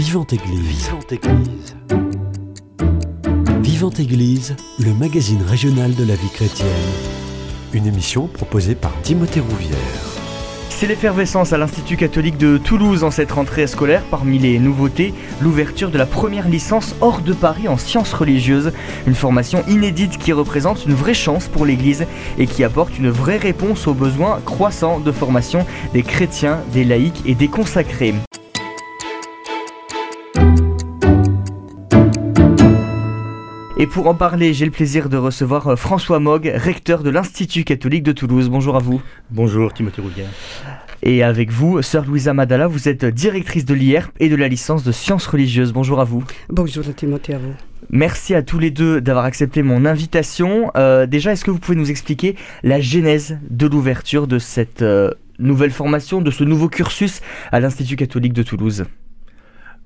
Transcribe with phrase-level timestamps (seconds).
[0.00, 0.88] Vivante Église.
[0.88, 1.76] Vivante Église.
[3.60, 6.68] Vivante Église, le magazine régional de la vie chrétienne.
[7.74, 9.76] Une émission proposée par Timothée Rouvière.
[10.70, 14.02] C'est l'effervescence à l'Institut catholique de Toulouse en cette rentrée scolaire.
[14.10, 15.12] Parmi les nouveautés,
[15.42, 18.72] l'ouverture de la première licence hors de Paris en sciences religieuses.
[19.06, 22.06] Une formation inédite qui représente une vraie chance pour l'Église
[22.38, 27.20] et qui apporte une vraie réponse aux besoins croissants de formation des chrétiens, des laïcs
[27.26, 28.14] et des consacrés.
[33.80, 37.64] Et pour en parler, j'ai le plaisir de recevoir euh, François Mogg, recteur de l'Institut
[37.64, 38.50] catholique de Toulouse.
[38.50, 39.00] Bonjour à vous.
[39.30, 40.28] Bonjour Timothée Rouvière.
[41.02, 44.84] Et avec vous, sœur Louisa Madala, vous êtes directrice de l'IERP et de la licence
[44.84, 45.72] de sciences religieuses.
[45.72, 46.22] Bonjour à vous.
[46.50, 47.54] Bonjour Timothée, à vous.
[47.88, 50.70] Merci à tous les deux d'avoir accepté mon invitation.
[50.76, 55.10] Euh, déjà, est-ce que vous pouvez nous expliquer la genèse de l'ouverture de cette euh,
[55.38, 58.84] nouvelle formation, de ce nouveau cursus à l'Institut catholique de Toulouse?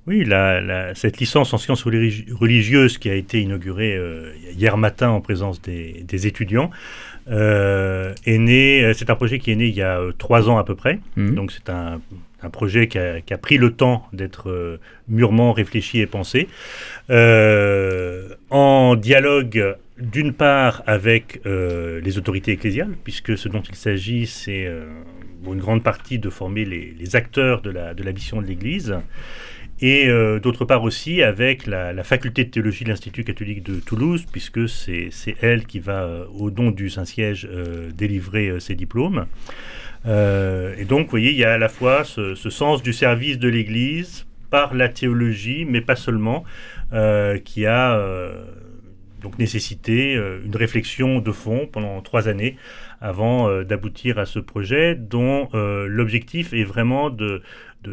[0.07, 5.19] Oui, la, cette licence en sciences religieuses qui a été inaugurée euh, hier matin en
[5.19, 6.69] présence des, étudiants
[7.29, 8.83] euh, est née.
[8.83, 10.99] Euh, c'est un projet qui est né il y a trois ans à peu près.
[11.15, 11.35] Mhm.
[11.35, 12.01] Donc c'est un,
[12.51, 16.47] projet qui a, pris le temps d'être mûrement réfléchi et pensé
[17.09, 24.71] en dialogue d'une part avec les autorités ecclésiales, puisque ce dont il s'agit, c'est
[25.43, 28.45] pour une grande partie de former les, les acteurs de la, de la mission de
[28.45, 28.95] l'Église
[29.81, 34.25] et euh, d'autre part aussi avec la, faculté de théologie de l'Institut catholique de Toulouse,
[34.31, 35.09] puisque c'est
[35.41, 39.25] elle qui va, euh, au don du Saint-Siège, euh, délivrer ses diplômes.
[40.05, 43.49] et donc, vous voyez, il y a à la fois ce, sens du service de
[43.49, 46.45] l'Église par la théologie, mais pas seulement,
[47.43, 47.99] qui a
[49.21, 52.55] donc nécessité une réflexion de fond pendant trois années
[53.01, 57.41] avant d'aboutir à ce projet dont l'objectif est vraiment de,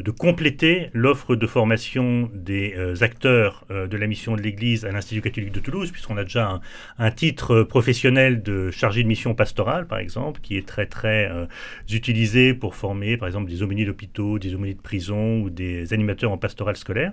[0.01, 4.93] de, compléter l'offre de formation des euh, acteurs euh, de la mission de l'Église à
[4.93, 6.61] l'Institut catholique de Toulouse, puisqu'on a déjà
[6.99, 11.47] un, titre professionnel de chargé de mission pastorale, par exemple, qui est très très euh,
[11.91, 16.33] utilisé pour former, par exemple, des aumôniers d'hôpitaux, des aumôniers de prison ou des animateurs
[16.33, 17.13] en pastoral scolaire.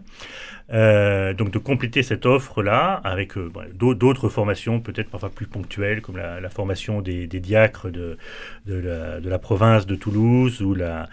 [0.69, 3.33] donc de compléter cette offre-là avec
[3.73, 8.17] d'autres formations, peut-être parfois plus ponctuelles, comme la, formation des, diacres de
[8.65, 11.09] la province de Toulouse ou la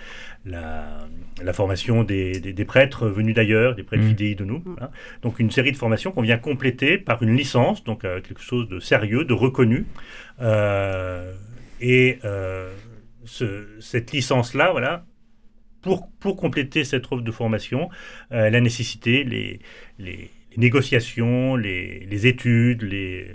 [0.47, 4.09] la, formation des, prêtres venus d'ailleurs, des prêtres mmh.
[4.09, 4.63] fidèles de nous.
[4.81, 4.91] Hein.
[5.23, 8.69] Donc une série de formations qu'on vient compléter par une licence, donc euh, quelque chose
[8.69, 9.87] de sérieux, de reconnu.
[10.41, 11.33] Euh,
[11.81, 12.73] et euh,
[13.81, 15.05] cette licence-là, voilà,
[15.83, 17.89] pour, pour compléter cette offre de formation,
[18.31, 19.61] elle a nécessité les,
[19.99, 23.27] les, négociations, les, les études, les,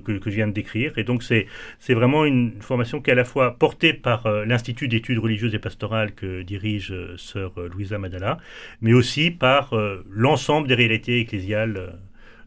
[0.00, 0.96] que, je viens de décrire.
[0.98, 4.88] Et donc, c'est vraiment une formation qui est à la fois portée par euh, l'Institut
[4.88, 8.38] d'études religieuses et pastorales que dirige euh, sœur euh, Louisa Madala,
[8.80, 9.74] mais aussi par
[10.10, 11.98] l'ensemble des réalités ecclésiales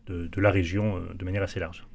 [0.07, 1.85] de, la région de manière assez large.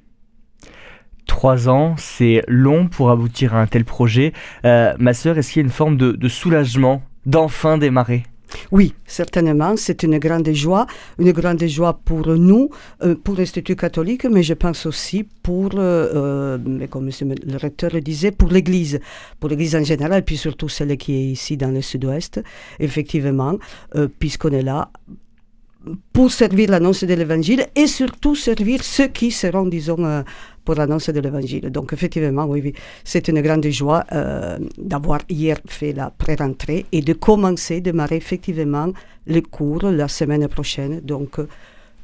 [1.26, 4.32] Trois ans, c'est long pour aboutir à un tel projet.
[4.64, 8.24] ma sœur, est-ce qu'il y a une forme de soulagement d'enfin démarrer?
[8.72, 10.86] Oui, certainement, c'est une grande joie,
[11.18, 12.70] une grande joie pour nous,
[13.02, 18.00] euh, pour l'Institut catholique, mais je pense aussi pour, euh, euh, comme le recteur le
[18.00, 19.00] disait, pour l'Église,
[19.38, 22.42] pour l'Église en général, puis surtout celle qui est ici dans le sud-ouest,
[22.78, 23.56] effectivement,
[24.18, 24.90] puisqu'on est là
[26.12, 30.22] pour servir l'annonce de l'Évangile et surtout servir ceux qui seront, disons,
[30.64, 31.70] pour l'annonce de l'Évangile.
[31.70, 32.72] Donc effectivement, oui,
[33.04, 38.92] c'est une grande joie euh, d'avoir hier fait la pré-rentrée et de commencer, démarrer effectivement
[39.26, 41.00] les cours la semaine prochaine.
[41.00, 41.38] Donc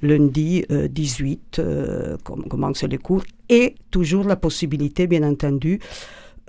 [0.03, 5.81] lundi 18 euh, euh commence les cours et toujours la possibilité, bien entendu,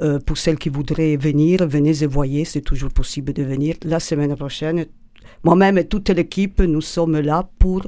[0.01, 3.99] euh, pour celles qui voudraient venir, venez et voyez, c'est toujours possible de venir la
[3.99, 4.85] semaine prochaine.
[5.43, 7.81] Moi-même et toute l'équipe, nous sommes là pour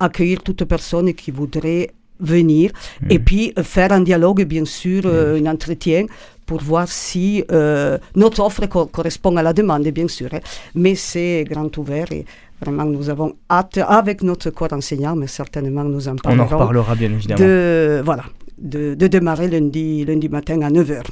[0.00, 2.70] accueillir toute personne qui voudrait venir
[3.08, 3.22] et mm.
[3.22, 5.46] puis euh, faire un dialogue, bien sûr, euh, mm.
[5.46, 6.06] un entretien
[6.46, 10.28] pour voir si euh, notre offre correspond à la demande, bien sûr.
[10.32, 10.40] Hein.
[10.74, 12.24] Mais c'est grand ouvert et
[12.60, 16.42] vraiment nous avons hâte, avec notre corps enseignant, mais certainement nous en parlerons.
[16.42, 17.38] On en reparlera bien évidemment.
[17.40, 18.24] De, voilà,
[18.56, 21.02] de, de démarrer lundi, lundi matin à 9h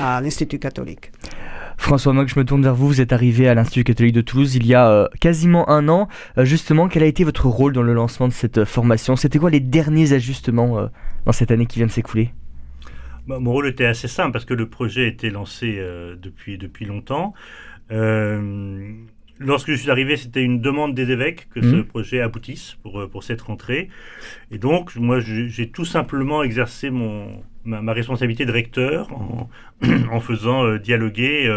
[0.00, 1.10] à l'Institut catholique.
[1.76, 2.88] François Mock, je me tourne vers vous.
[2.88, 6.08] Vous êtes arrivé à l'Institut catholique de Toulouse il y a euh, quasiment un an.
[6.38, 9.16] Euh, justement, quel a été votre rôle dans le lancement de cette euh, formation?
[9.16, 10.88] C'était quoi les derniers ajustements
[11.24, 12.30] dans cette année qui vient de s'écouler?
[13.26, 15.80] Bah, Mon rôle était assez simple parce que le projet été lancé
[16.20, 17.34] depuis, depuis longtemps.
[19.40, 21.84] Lorsque je suis arrivé, c'était une demande des évêques que ce mmh.
[21.84, 23.88] projet aboutisse pour, pour cette rentrée.
[24.50, 29.48] Et donc, moi, j'ai tout simplement exercé mon, ma, responsabilité de recteur en,
[30.20, 31.50] faisant dialoguer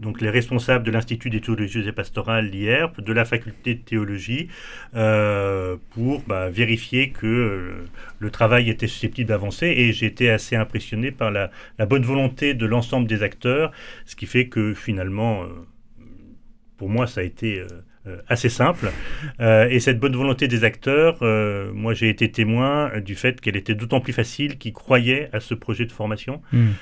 [0.00, 4.48] donc les responsables de l'Institut d'études religieuses et pastorales, l'IERP, de la faculté de théologie,
[4.92, 7.84] pour bah, vérifier que
[8.18, 9.66] le travail était susceptible d'avancer.
[9.66, 11.50] Et j'ai été assez impressionné par la,
[11.86, 13.72] bonne volonté de l'ensemble des acteurs,
[14.04, 15.46] ce qui fait que finalement,
[16.76, 17.68] pour moi, ça a été euh,
[18.28, 18.90] assez simple.
[19.40, 23.56] Euh, et cette bonne volonté des acteurs, euh, moi j'ai été témoin du fait qu'elle
[23.56, 26.42] était d'autant plus facile qu'ils croyaient à ce projet de formation.
[26.52, 26.72] Hmm.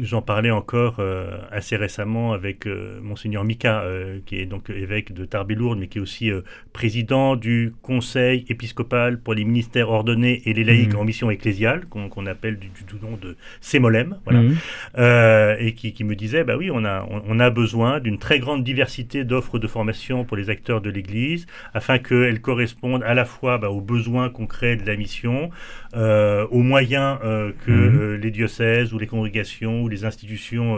[0.00, 1.02] J'en parlais encore
[1.50, 2.66] assez récemment avec
[3.02, 3.84] monseigneur Mika,
[4.24, 6.30] qui est donc évêque de Tarbes-Lourdes, mais qui est aussi
[6.72, 11.00] président du Conseil épiscopal pour les ministères ordonnés et les laïcs hmm.
[11.00, 15.56] en mission ecclésiale, qu'on appelle du, du, nom de Sémolem, voilà, hmm.
[15.60, 18.38] et qui, qui, me disait, bah oui, on a, on, on a besoin d'une très
[18.38, 19.77] grande diversité d'offres de formation
[20.26, 24.76] pour les acteurs de l'Église, afin qu'elles correspondent à la fois bah, aux besoins concrets
[24.76, 25.50] de la mission,
[25.94, 28.00] euh, aux moyens euh, que mhm.
[28.00, 30.76] euh, les diocèses ou les congrégations ou les institutions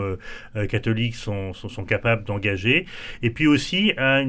[0.69, 2.85] catholiques sont, sont, capables d'engager,
[3.21, 4.21] et puis aussi à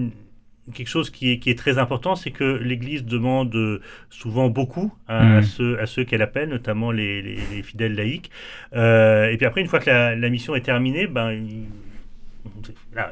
[0.75, 3.81] quelque chose qui est, qui est, très important, c'est que l'Église demande
[4.11, 5.43] souvent beaucoup à, mhm.
[5.43, 8.31] ceux, à ceux qu'elle appelle, notamment les, les, fidèles laïcs.
[8.73, 11.37] et puis après, une fois que la, la mission est terminée, ben,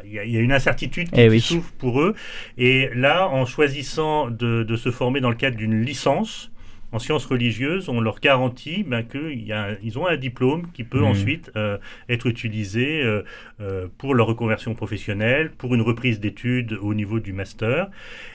[0.05, 2.15] il y, a une incertitude qui eh souffre pour eux.
[2.59, 6.51] Et là, en choisissant de, se former dans le cadre d'une licence
[6.93, 11.05] en sciences religieuses, on leur garantit ben, qu'ils ont un diplôme qui peut mmh.
[11.05, 13.23] ensuite euh, être utilisé euh,
[13.61, 17.89] euh, pour leur reconversion professionnelle, pour une reprise d'études au niveau du master.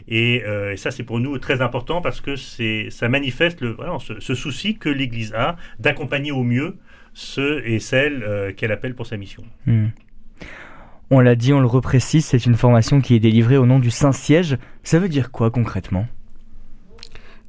[0.08, 0.44] Et,
[0.78, 3.76] ça, c'est pour nous très important parce que ça manifeste le,
[4.20, 6.78] ce, souci que l'Église a d'accompagner au mieux
[7.14, 9.44] ceux et celles qu'elle appelle pour sa mission.
[9.66, 9.88] Mmh.
[11.12, 13.92] On l'a dit, on le reprécise, c'est une formation qui est délivrée au nom du
[13.92, 14.58] Saint-Siège.
[14.84, 16.08] Ça veut dire quoi concrètement?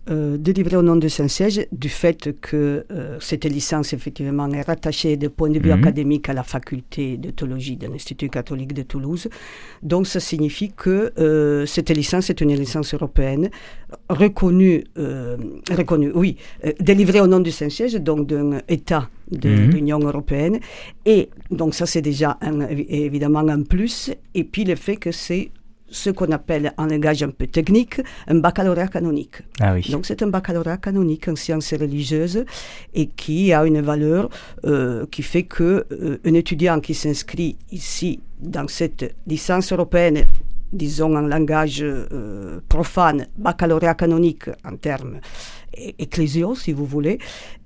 [0.09, 5.17] Euh, délivrée au nom du Saint-Siège du fait que euh, cette licence effectivement est rattachée
[5.17, 5.81] de point de vue mhm.
[5.81, 9.29] académique à la faculté de théologie de l'Institut catholique de Toulouse.
[9.83, 13.51] Donc ça signifie que euh, cette licence est une licence européenne
[14.09, 14.85] reconnue,
[15.71, 16.37] reconnue oui,
[16.79, 19.71] délivrée au nom du Saint-Siège, donc d'un État de mhm.
[19.71, 20.61] l'Union européenne.
[21.05, 22.39] Et donc ça, c'est déjà
[22.89, 24.13] évidemment un plus.
[24.35, 25.51] Et puis le fait que c'est
[25.97, 29.37] ce qu'on appelle en langage un peu technique un baccalauréat canonique.
[29.61, 29.89] Ah oui.
[29.91, 32.45] Donc c'est un baccalauréat canonique en sciences religieuses
[32.95, 34.29] et qui a une valeur
[34.65, 40.25] euh, qui fait que euh, un étudiant qui s'inscrit ici dans cette licence européenne
[40.73, 45.21] disons en langage euh, profane, baccalauréat canonique en termes
[45.99, 47.19] ecclésiaux, si vous voulez,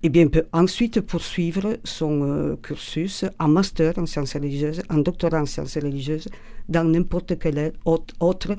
[0.03, 5.43] eh bien, peut ensuite poursuivre son euh, cursus en master en sciences religieuses, en doctorat
[5.43, 6.29] en sciences religieuses,
[6.69, 8.57] dans n'importe quel autre,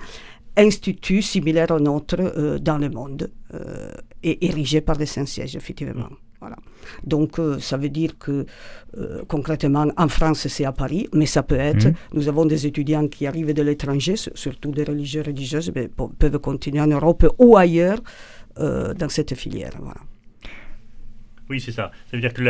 [0.57, 3.31] institut similaire au nôtre euh, dans le monde,
[4.24, 6.09] et érigé par des Saint-Sièges, effectivement.
[6.42, 6.56] Voilà.
[7.03, 8.48] Donc, euh, ça veut dire que
[8.98, 11.86] euh, concrètement, en France, c'est à Paris, mais ça peut être.
[11.86, 11.94] Mhm.
[12.13, 15.88] Nous avons des étudiants qui arrivent de l'étranger, surtout des religieux religieuses, mais
[16.18, 19.74] peuvent continuer en Europe ou ailleurs euh, dans cette filière.
[19.80, 20.01] Voilà.
[21.51, 21.92] Oui, c'est ça.
[22.09, 22.42] Ça veut dire que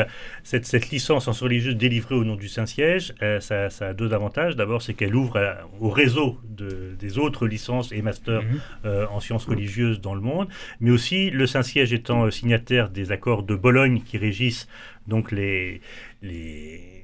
[0.44, 4.56] cette, licence en religieuse délivrée au nom du Saint-Siège, euh, ça, a deux avantages.
[4.56, 5.40] D'abord, c'est qu'elle ouvre
[5.80, 8.60] au réseau des autres licences et masters mhm.
[8.86, 10.50] euh, en sciences religieuses dans le monde,
[10.82, 14.68] mais aussi le Saint-Siège étant euh, signataire des accords de Bologne qui régissent
[15.08, 15.82] donc les,
[16.22, 17.01] les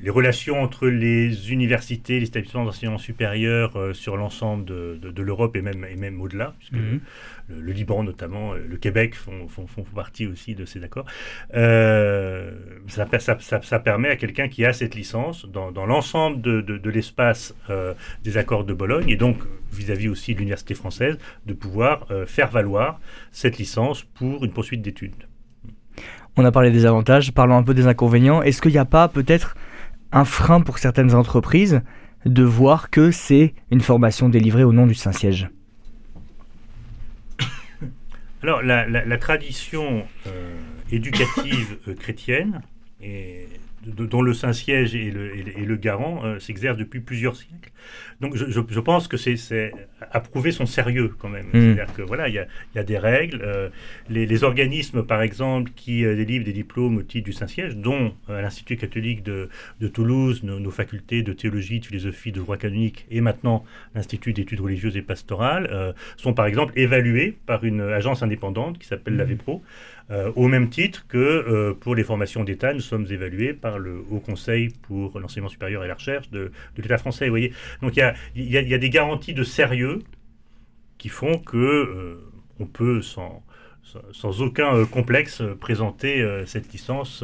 [0.00, 5.62] les relations entre les universités, les établissements d'enseignement supérieur euh, sur l'ensemble de, l'Europe et
[5.62, 7.00] même, et même au-delà, puisque mhm.
[7.48, 11.06] le, Liban notamment, euh, le Québec font, font, font, partie aussi de ces accords.
[11.54, 12.52] Euh,
[12.86, 17.54] ça, ça, ça, permet à quelqu'un qui a cette licence dans, dans l'ensemble de, l'espace
[18.24, 19.36] des accords de Bologne, et donc
[19.72, 23.00] vis-à-vis aussi de l'université française, de pouvoir faire valoir
[23.30, 25.12] cette licence pour une poursuite d'études.
[26.36, 28.42] On a parlé des avantages, parlons un peu des inconvénients.
[28.42, 29.56] Est-ce qu'il n'y a pas peut-être
[30.12, 31.82] un frein pour certaines entreprises
[32.24, 35.50] de voir que c'est une formation délivrée au nom du Saint-Siège.
[38.42, 40.56] Alors, la, tradition euh,
[40.90, 42.62] éducative euh, chrétienne
[43.00, 43.48] est
[43.96, 47.70] dont le Saint-Siège est le, garant, euh, s'exerce depuis plusieurs siècles.
[48.20, 49.72] Donc je, pense que c'est
[50.10, 51.46] à prouver son sérieux quand même.
[51.46, 51.52] Mm.
[51.52, 53.40] C'est-à-dire que voilà, il y a, des règles.
[53.42, 53.68] Euh,
[54.08, 58.76] les, organismes, par exemple, qui euh, délivrent des diplômes au titre du Saint-Siège, dont l'Institut
[58.76, 59.48] catholique de,
[59.92, 63.64] Toulouse, nos, facultés de théologie, de philosophie, de droit canonique et maintenant
[63.94, 69.16] l'Institut d'études religieuses et pastorales, sont par exemple évalués par une agence indépendante qui s'appelle
[69.16, 69.62] la l'AVEPRO.
[70.10, 74.02] Euh, au même titre que euh, pour les formations d'État, nous sommes évalués par le
[74.10, 77.26] Haut Conseil pour l'enseignement supérieur et la recherche de, l'État français.
[77.26, 79.98] Vous voyez Donc il y a, des garanties de sérieux
[80.96, 82.16] qui font que euh,
[82.58, 83.44] on peut sans,
[84.12, 87.22] sans aucun complexe présenter cette licence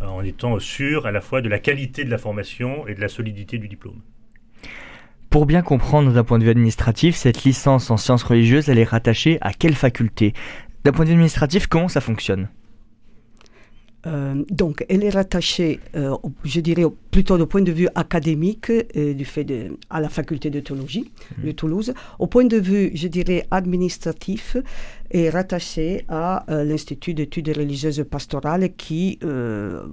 [0.00, 3.08] en étant sûr à la fois de la qualité de la formation et de la
[3.08, 4.00] solidité du diplôme.
[5.34, 8.84] Pour bien comprendre d'un point de vue administratif, cette licence en sciences religieuses, elle est
[8.84, 10.32] rattachée à quelle faculté?
[10.84, 12.48] D'un point de vue administratif, comment ça fonctionne?
[14.06, 16.14] Euh, donc, elle est rattachée, euh,
[16.44, 20.50] je dirais, plutôt du point de vue académique, euh, du fait de, à la faculté
[20.50, 21.54] de théologie de mmh.
[21.54, 21.94] Toulouse.
[22.18, 24.58] Au point de vue, je dirais, administratif,
[25.10, 29.20] est rattachée à l'Institut d'études religieuses pastorales qui,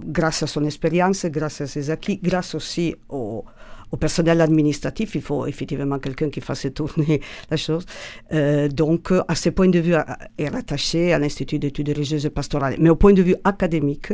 [0.06, 3.44] grâce à son expérience, grâce à ses acquis, grâce aussi au,
[3.92, 7.20] au personnel administratif, il faut effectivement quelqu'un qui fasse tourner
[7.50, 7.84] la chose.
[8.32, 9.94] Euh, donc, à ce point de vue,
[10.38, 14.12] est rattaché à l'Institut d'études religieuses et pastorales, mais au point de vue académique,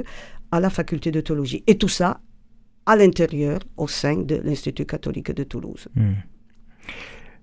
[0.50, 1.62] à la faculté de théologie.
[1.66, 2.20] Et tout ça
[2.86, 5.88] à l'intérieur, au sein de l'Institut catholique de Toulouse.
[5.94, 6.14] Hmm.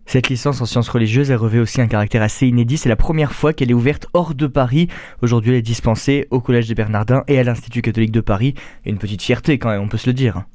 [0.08, 2.78] Cette licence en sciences religieuses, elle revêt aussi un caractère assez inédit.
[2.78, 4.88] C'est la première fois qu'elle est ouverte hors de Paris.
[5.22, 8.54] Aujourd'hui, elle est dispensée au Collège des Bernardins et à l'Institut catholique de Paris.
[8.86, 10.46] Une petite fierté quand même, on peut se le dire.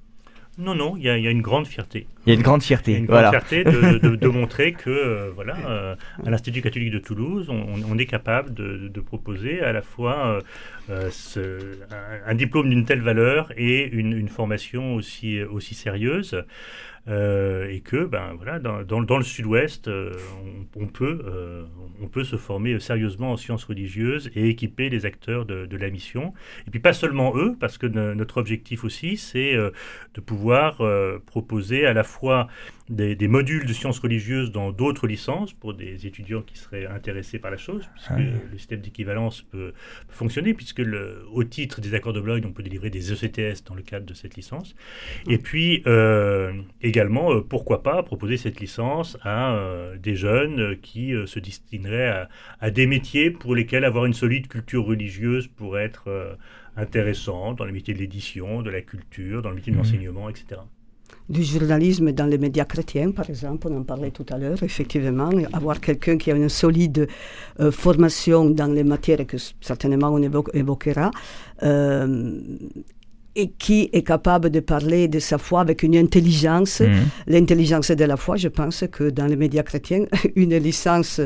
[0.58, 2.06] Non, non, il y, a une grande fierté.
[2.26, 2.96] Il y a une grande fierté.
[2.96, 5.94] une grande fierté de, montrer que, euh, voilà, euh,
[6.26, 10.40] à l'Institut catholique de Toulouse, on, est capable de, proposer à la fois
[10.90, 11.10] euh,
[12.26, 16.44] un, diplôme d'une telle valeur et une, formation aussi, aussi sérieuse.
[17.08, 20.12] Euh, et que ben, voilà, dans, dans, le sud-ouest, euh,
[20.76, 21.64] on, peut, euh,
[22.00, 26.34] on peut se former sérieusement en sciences religieuses et équiper les acteurs de la mission.
[26.66, 30.82] Et puis pas seulement eux, parce que notre objectif aussi, c'est de pouvoir
[31.26, 32.48] proposer à la fois
[32.90, 37.50] des, modules de sciences religieuses dans d'autres licences pour des étudiants qui seraient intéressés par
[37.50, 39.72] la chose, puisque le système d'équivalence peut,
[40.08, 43.74] fonctionner, puisque le, au titre des accords de Bloyd, on peut délivrer des ECTS dans
[43.74, 44.74] le cadre de cette licence.
[45.28, 51.12] Et puis euh, également, euh, pourquoi pas proposer cette licence à euh, des jeunes qui
[51.26, 52.28] se destineraient à,
[52.60, 56.36] à, des métiers pour lesquels avoir une solide culture religieuse pourrait être
[56.76, 59.80] intéressant, dans les métiers de l'édition, de la culture, dans le métier de mmh.
[59.80, 60.60] l'enseignement, etc
[61.30, 65.30] du journalisme dans les médias chrétiens, par exemple, on en parlait tout à l'heure, effectivement,
[65.52, 67.06] avoir quelqu'un qui a une solide
[67.60, 71.12] euh, formation dans les matières que certainement on évoquera,
[71.62, 72.40] euh,
[73.36, 76.80] et qui est capable de parler de sa foi avec une intelligence.
[76.80, 77.06] Mhm.
[77.28, 81.20] L'intelligence de la foi, je pense que dans les médias chrétiens, une licence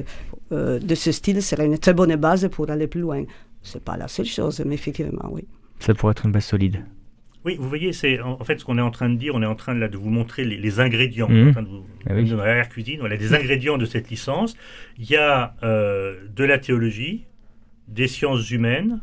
[0.52, 3.24] euh, de ce style serait une très bonne base pour aller plus loin.
[3.62, 5.46] Ce n'est pas la seule chose, mais effectivement, oui.
[5.80, 6.84] Ça pourrait être une base solide.
[7.44, 9.34] Oui, vous voyez, c'est en fait ce qu'on est en train de dire.
[9.34, 11.28] On est en train de, vous montrer les, ingrédients.
[11.28, 11.48] Mmh.
[11.48, 14.56] En train de vous, ah cuisine, voilà, des ingrédients de cette licence.
[14.98, 17.24] Il y a euh, de la théologie,
[17.88, 19.00] des sciences humaines,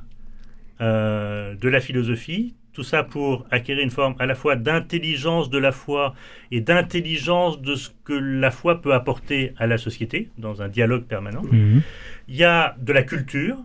[0.81, 2.55] euh, de la philosophie.
[2.73, 6.15] Tout ça pour acquérir une forme à la fois d'intelligence de la foi
[6.51, 11.03] et d'intelligence de ce que la foi peut apporter à la société dans un dialogue
[11.03, 11.43] permanent.
[11.43, 11.81] Mmh.
[12.29, 13.57] Il y a de la culture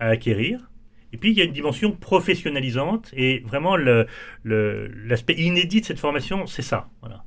[0.00, 0.68] à acquérir
[1.14, 6.44] et puis, il y a une dimension professionnalisante et vraiment l'aspect inédit de cette formation,
[6.48, 6.88] c'est ça.
[7.02, 7.22] Voilà.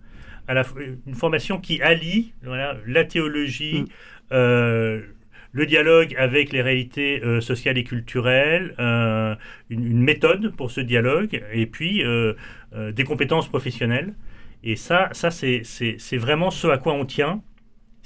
[0.49, 0.65] À la,
[1.07, 3.85] une formation qui allie la théologie, mm.
[4.33, 5.01] euh,
[5.53, 9.35] le dialogue avec les réalités euh, sociales et culturelles, euh,
[9.69, 12.03] une, méthode pour ce dialogue, et puis
[12.73, 14.13] des compétences professionnelles.
[14.65, 17.41] Et ça, ça c'est vraiment ce à quoi on tient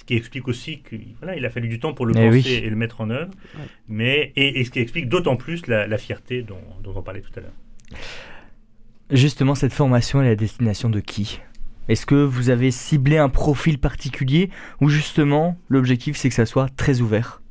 [0.02, 2.70] ce qui explique aussi qu'il voilà, il a fallu du temps pour le penser et
[2.72, 3.32] le mettre en œuvre,
[3.88, 8.00] mais, et, ce qui explique d'autant plus la, fierté dont, on parlait tout à l'heure.
[9.12, 11.40] Justement, cette formation est la destination de qui?
[11.88, 16.70] Est-ce que vous avez ciblé un profil particulier ou justement l'objectif c'est que ça soit
[16.76, 17.44] très ouvert?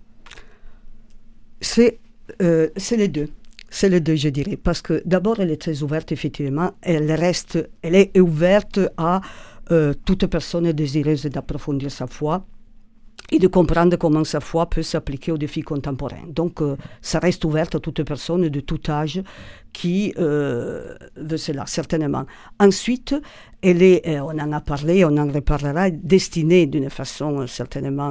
[1.60, 1.98] C'est
[2.42, 3.28] euh, les deux.
[3.68, 4.56] C'est les deux, je dirais.
[4.56, 6.72] Parce que d'abord, elle est très ouverte, effectivement.
[6.82, 9.20] Elle reste, elle est ouverte à
[9.72, 12.44] euh, toute personne désireuse d'approfondir sa foi
[13.30, 16.26] et de comprendre comment sa foi peut s'appliquer aux défis contemporains.
[16.26, 19.22] Donc, euh, ça reste ouvert à toute personne de tout âge
[19.72, 22.26] qui euh, veut cela, certainement.
[22.58, 23.14] Ensuite,
[23.62, 28.10] elle est, on en a parlé, on en reparlera, destinée d'une façon certainement,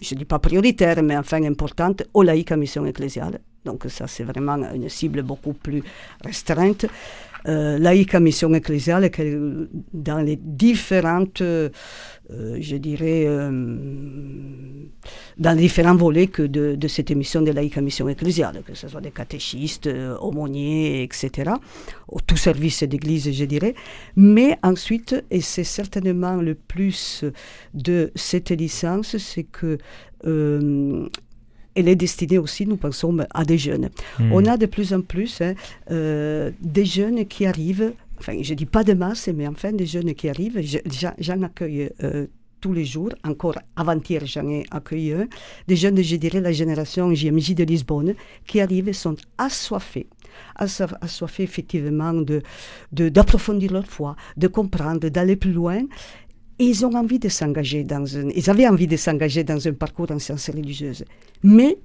[0.00, 3.38] je ne dis pas prioritaire, mais enfin importante, aux laïcs à mission ecclésiale.
[3.64, 5.84] Donc, ça, c'est vraiment une cible beaucoup plus
[6.24, 6.86] restreinte
[7.46, 9.10] euh, laïque à mission ecclésiale
[9.92, 11.68] dans les différentes, euh,
[12.30, 13.50] je dirais, euh,
[15.36, 18.88] dans les différents volets que de, cette émission de laïque à mission ecclésiale, que ce
[18.88, 21.50] soit des catéchistes, euh, aumôniers, etc.,
[22.08, 23.74] au tout service d'église, je dirais.
[24.16, 27.24] Mais ensuite, et c'est certainement le plus
[27.74, 29.78] de cette licence, c'est que
[31.74, 33.90] elle est destinée aussi, nous pensons, à des jeunes.
[34.18, 34.32] Hmm.
[34.32, 35.54] On a de plus en plus hein,
[35.90, 39.86] euh, des jeunes qui arrivent, enfin, je ne dis pas de masse, mais enfin, des
[39.86, 40.60] jeunes qui arrivent.
[41.18, 42.26] J'en accueille euh,
[42.60, 43.10] tous les jours.
[43.24, 45.26] Encore avant-hier, j'en ai accueilli un.
[45.68, 48.14] Des jeunes, je dirais, la génération JMJ de Lisbonne,
[48.46, 50.06] qui arrivent et sont assoiffés
[50.56, 52.42] assoiffés effectivement de,
[52.92, 55.82] d'approfondir leur foi, de comprendre, d'aller plus loin.
[56.58, 59.72] Et ils ont envie de s'engager dans un, ils avaient envie de s'engager dans un
[59.72, 61.04] parcours en sciences religieuses.
[61.42, 61.78] Mais,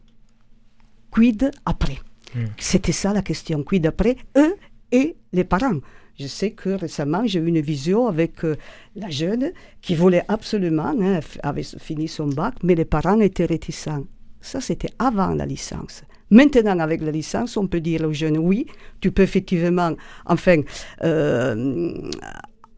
[1.12, 1.98] quid après?
[2.36, 2.46] Hmm.
[2.58, 3.64] C'était ça la question.
[3.64, 4.16] Quid après?
[4.38, 4.56] Eux
[4.92, 5.80] et les parents.
[6.20, 8.58] Je sais que récemment, j'ai eu une visio avec euh,
[8.96, 14.04] la jeune qui voulait absolument, hein, avait fini son bac, mais les parents étaient réticents.
[14.42, 16.04] Ça, c'était avant la licence.
[16.30, 18.68] Maintenant, avec la licence, on peut dire aux jeunes, oui,
[19.02, 19.94] tu peux effectivement,
[20.26, 20.62] enfin,
[21.04, 22.10] euh,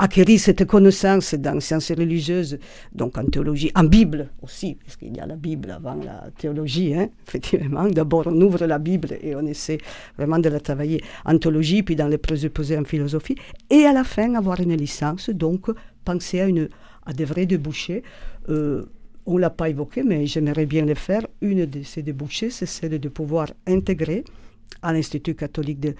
[0.01, 2.58] acquérir cette connaissance dans les sciences religieuses,
[2.91, 6.96] donc en théologie, en Bible aussi, parce qu'il y a la Bible avant la théologie,
[6.96, 7.88] hein, effectivement.
[7.88, 9.77] D'abord, on ouvre la Bible et on essaie
[10.17, 13.36] vraiment de la travailler en théologie, puis dans les présupposés en philosophie,
[13.70, 15.67] et à la fin, avoir une licence, donc
[16.03, 16.67] penser à, une,
[17.05, 18.01] à des vrais débouchés.
[18.50, 18.86] Euh,
[19.27, 21.27] on ne l'a pas évoqué, mais j'aimerais bien le faire.
[21.41, 24.24] Une de ces débouchés, c'est celle de pouvoir intégrer
[24.81, 25.93] à l'Institut catholique de,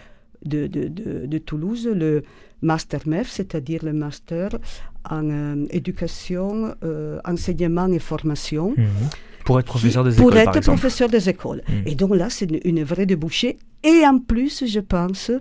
[0.44, 0.88] de, de,
[1.28, 2.24] de, Toulouse le
[2.62, 4.50] Master MEF, c'est-à-dire le Master
[5.10, 8.74] en euh, éducation, euh, enseignement et formation.
[8.78, 8.88] Mhm.
[9.46, 10.30] Pour être professeur des écoles.
[10.30, 11.64] Pour être professeur des écoles.
[11.88, 13.58] Et donc là, c'est une, vraie débouchée.
[13.84, 15.32] Et en plus, je pense,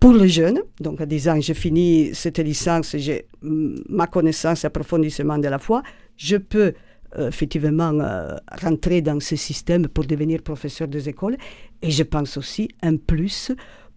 [0.00, 5.38] pour les jeunes, donc à 10 ans, je finis cette licence, j'ai ma connaissance, approfondissement
[5.38, 5.84] de la foi,
[6.16, 6.72] je peux
[7.16, 11.36] euh, effectivement euh, rentrer dans ce système pour devenir professeur des écoles.
[11.80, 13.52] Et je pense aussi un plus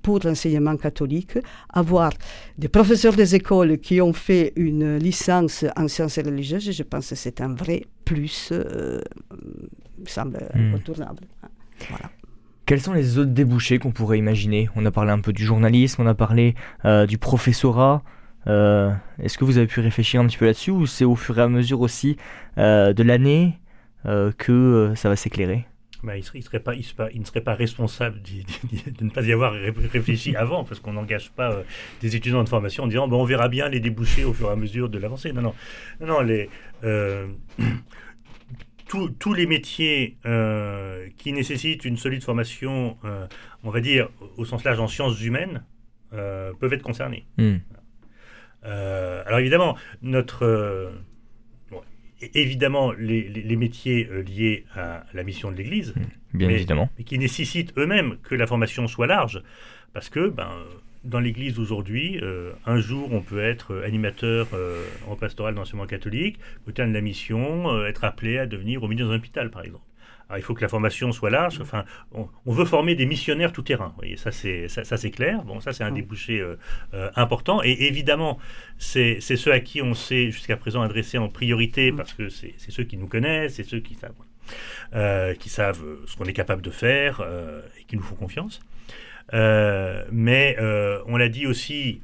[0.08, 1.38] pour l'enseignement catholique,
[1.84, 2.12] avoir
[2.58, 7.16] des professeurs des écoles qui ont fait une licence en sciences religieuses, je pense que
[7.16, 9.02] c'est un vrai plus, euh,
[10.00, 10.60] me semble hmm.
[10.60, 11.24] incontournable.
[11.90, 12.10] Voilà.
[12.66, 14.70] Quels sont les autres débouchés qu'on pourrait imaginer?
[14.78, 16.56] On a parlé un peu du journalisme, on a parlé
[17.10, 18.02] du professorat.
[18.48, 21.38] Euh, est-ce que vous avez pu réfléchir un petit peu là-dessus ou c'est au fur
[21.38, 22.16] et à mesure aussi
[22.58, 23.60] euh, de l'année
[24.06, 25.68] euh, que ça va s'éclairer?
[26.08, 26.86] Bah, il, serait, serait pas, il,
[27.20, 31.64] ne serait pas responsable de, ne pas y avoir réfléchi avant, parce qu'on n'engage pas
[32.02, 34.54] des étudiants de formation en disant bon, on verra bien les débouchés au fur et
[34.54, 35.32] à mesure de l'avancée.
[35.34, 35.54] Non, non,
[36.02, 36.50] non, les,
[38.88, 40.18] tous les métiers
[41.18, 42.98] qui nécessitent une solide formation,
[43.64, 45.64] on va dire au sens large en sciences humaines,
[46.12, 47.28] peuvent être concernés.
[47.38, 47.58] Hmm.
[48.66, 50.92] Euh, alors évidemment, notre, euh,
[52.34, 55.94] évidemment les, métiers euh, liés à la mission de l'Église,
[56.40, 59.42] évidemment, mais qui nécessitent eux-mêmes que la formation soit large,
[59.94, 60.50] parce que ben,
[61.04, 62.20] dans l'Église aujourd'hui,
[62.66, 64.48] un jour on peut être animateur
[65.08, 69.06] en pastoral d'enseignement catholique, au terme de la mission, être appelé à devenir au milieu
[69.06, 69.84] d'un hôpital par exemple.
[70.30, 71.60] Alors, il faut que la formation soit large.
[71.62, 73.88] Enfin, on, veut former des missionnaires tout terrain.
[73.90, 75.44] Vous voyez, ça c'est ça, c'est clair.
[75.44, 76.58] Bon, ça c'est un débouché euh,
[76.94, 77.62] euh, important.
[77.64, 78.38] Et évidemment,
[78.78, 82.84] c'est ceux à qui on s'est jusqu'à présent adressé en priorité parce que c'est ceux
[82.84, 84.12] qui nous connaissent, c'est ceux qui savent,
[84.94, 87.26] euh, qui savent ce qu'on est capable de faire
[87.80, 88.60] et qui nous font confiance.
[89.32, 90.58] mais
[91.08, 92.02] on l'a dit aussi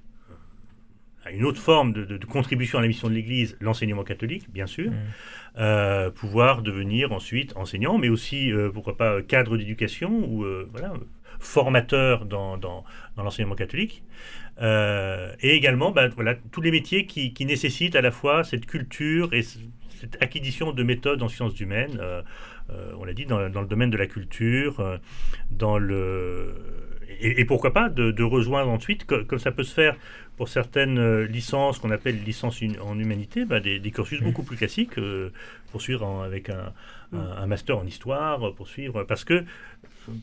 [1.25, 4.91] à une autre forme de, contribution à la mission de l'Église, l'enseignement catholique, bien sûr,
[4.91, 4.95] mmh.
[5.57, 10.67] Euh, pouvoir devenir ensuite enseignant, mais aussi, euh, pourquoi pas, cadre d'éducation ou euh,
[11.39, 12.83] formateur dans,
[13.17, 14.03] l'enseignement catholique.
[14.59, 19.43] et également, ben, voilà, tous les métiers qui, nécessitent à la fois cette culture et
[19.43, 21.99] cette acquisition de méthodes en sciences humaines.
[22.97, 24.99] on l'a dit, dans, le domaine de la culture,
[25.51, 26.55] dans le
[27.19, 29.95] et, pourquoi pas de, rejoindre ensuite, comme ça peut se faire
[30.37, 34.23] pour certaines euh, licences qu'on appelle licences en humanité, bah, des, cursus mmh.
[34.23, 35.29] beaucoup plus classiques, euh,
[35.71, 37.17] poursuivre avec mmh.
[37.17, 39.43] un, master en histoire, poursuivre, parce que,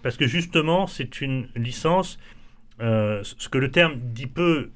[0.02, 2.18] parce que justement c'est une licence,
[2.80, 4.70] euh, ce que le terme dit peu,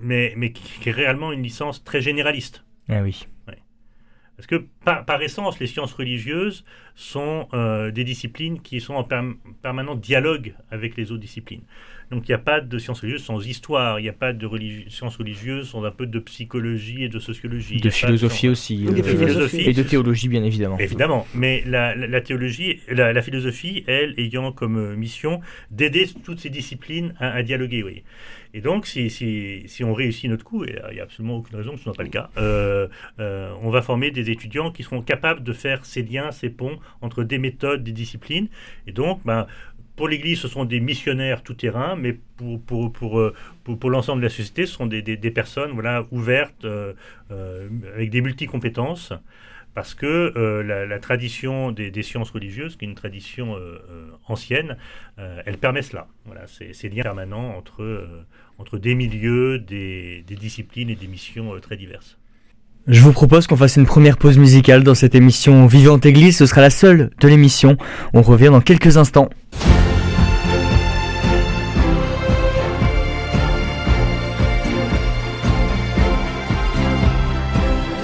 [0.00, 2.64] mais, mais qui, est réellement une licence très généraliste.
[2.88, 3.26] Ah oui.
[4.42, 6.64] Parce que par, essence, les sciences religieuses
[6.96, 9.04] sont euh, des disciplines qui sont en
[9.62, 11.62] permanent dialogue avec les autres disciplines.
[12.12, 14.46] Donc il n'y a pas de sciences religieuses sans histoire, il n'y a pas de
[14.90, 17.80] sciences religieuses sans un peu de psychologie et de sociologie.
[17.80, 18.86] De philosophie aussi.
[18.86, 18.94] Euh,
[19.54, 20.78] et de théologie bien évidemment.
[20.78, 27.14] Évidemment, mais la, théologie, la, philosophie, elle, ayant comme euh, mission d'aider toutes ces disciplines
[27.18, 27.82] à, à dialoguer.
[27.82, 28.02] Oui.
[28.54, 31.56] Et donc, si, si, si, on réussit notre coup, et il n'y a absolument aucune
[31.56, 32.86] raison que ce ne soit pas le cas, euh,
[33.18, 36.78] euh, on va former des étudiants qui seront capables de faire ces liens, ces ponts
[37.00, 38.48] entre des méthodes, des disciplines.
[38.86, 39.46] Et donc, ben,
[39.96, 44.26] pour l'Église, ce sont des missionnaires tout-terrain, mais pour, pour, pour, euh, pour, l'ensemble de
[44.26, 46.66] la société, ce sont des, des, personnes voilà, ouvertes,
[47.28, 49.12] avec des multi-compétences
[49.74, 54.76] parce que euh, la, tradition des, sciences religieuses, qui est une tradition euh, euh, ancienne,
[55.16, 56.08] elle permet cela.
[56.24, 58.08] Voilà, ces liens permanents entre,
[58.58, 62.18] entre des milieux, des, disciplines et des missions très diverses.
[62.88, 66.36] Je vous propose qu'on fasse une première pause musicale dans cette émission Vivante Église.
[66.36, 67.76] Ce sera la seule de l'émission.
[68.12, 69.28] On revient dans quelques instants.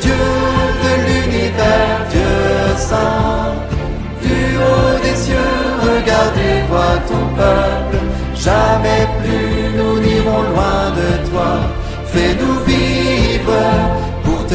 [0.01, 3.55] Dieu de l'univers, Dieu saint,
[4.23, 5.35] du haut des cieux,
[5.83, 6.63] regardez,
[7.09, 8.05] ton peuple.
[8.37, 10.78] Jamais plus nous n'irons loin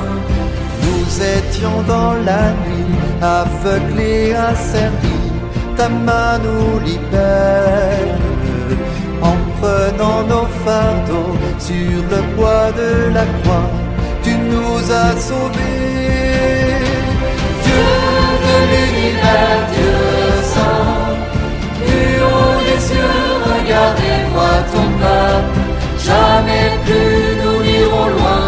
[0.83, 1.07] Nous
[1.38, 5.31] étions dans la nuit, aveuglés, asservis,
[5.77, 8.17] ta main nous libère.
[9.21, 13.69] En prenant nos fardeaux sur le poids de la croix,
[14.23, 16.77] tu nous as sauvés.
[17.65, 17.89] Dieu
[18.45, 19.97] de l'univers, Dieu
[20.53, 21.15] saint,
[21.88, 23.19] du haut des cieux,
[23.51, 25.67] regardez, vois ton peuple
[26.07, 27.37] jamais plus
[28.10, 28.46] nous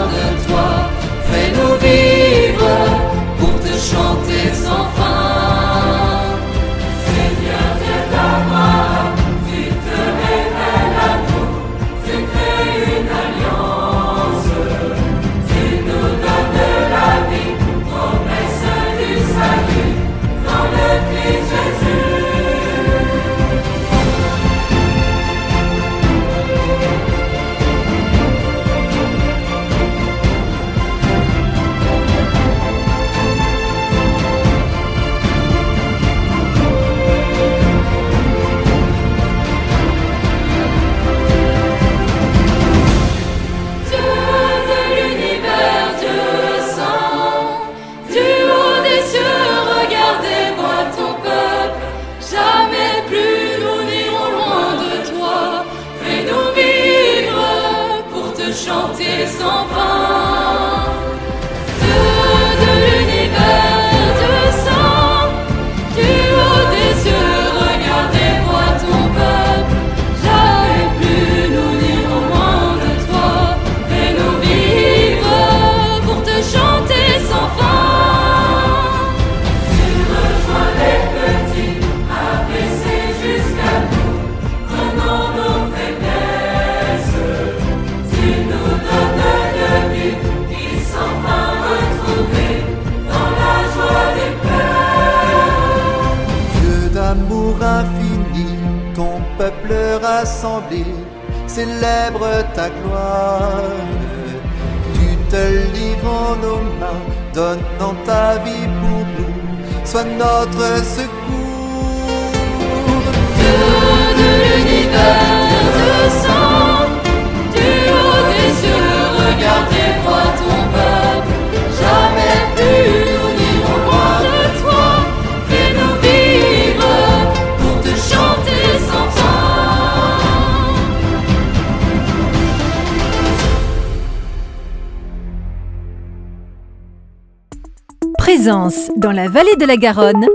[138.17, 140.25] Présence dans la vallée de la Garonne.